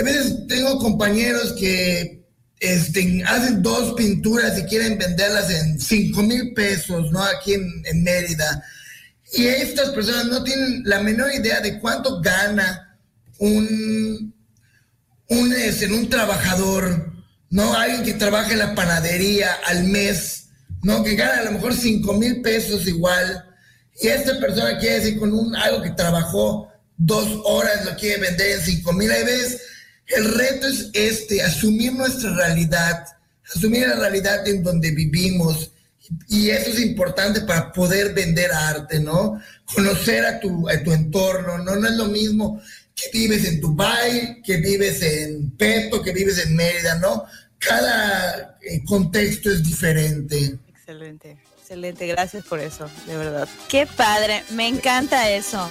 [0.00, 2.15] A veces tengo compañeros que
[2.60, 7.22] este, hacen dos pinturas y quieren venderlas en cinco mil pesos, ¿no?
[7.22, 8.64] Aquí en, en Mérida.
[9.32, 12.98] Y estas personas no tienen la menor idea de cuánto gana
[13.38, 14.34] un,
[15.28, 17.12] un, este, un trabajador,
[17.50, 17.74] ¿no?
[17.74, 20.48] Alguien que trabaja en la panadería al mes,
[20.82, 21.02] ¿no?
[21.02, 23.44] Que gana a lo mejor 5 mil pesos igual.
[24.00, 28.52] Y esta persona quiere decir con un, algo que trabajó dos horas, lo quiere vender
[28.52, 29.10] en 5 mil.
[29.10, 29.60] Hay veces,
[30.08, 33.04] el reto es este, asumir nuestra realidad,
[33.54, 35.70] asumir la realidad en donde vivimos.
[36.28, 39.40] Y eso es importante para poder vender arte, ¿no?
[39.64, 41.74] Conocer a tu, a tu entorno, ¿no?
[41.74, 42.60] No es lo mismo
[42.94, 47.24] que vives en Dubai, que vives en Peto, que vives en Mérida, ¿no?
[47.58, 50.58] Cada eh, contexto es diferente.
[50.68, 52.06] Excelente, excelente.
[52.06, 53.48] Gracias por eso, de verdad.
[53.68, 55.68] Qué padre, me encanta eso.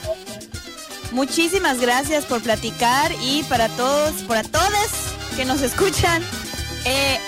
[1.11, 4.89] Muchísimas gracias por platicar y para todos, para todas
[5.35, 6.23] que nos escuchan
[6.85, 7.19] eh,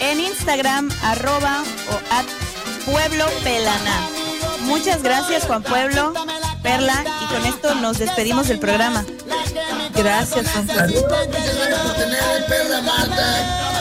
[0.00, 2.26] en Instagram, arroba o at
[2.84, 4.08] Pueblo Pelana.
[4.60, 6.12] Muchas gracias Juan Pueblo,
[6.62, 9.04] Perla, y con esto nos despedimos del programa.
[9.94, 11.00] Gracias, Juan Pueblo.
[11.00, 13.75] Saludos, muchas gracias por tenerme, Perla Marta.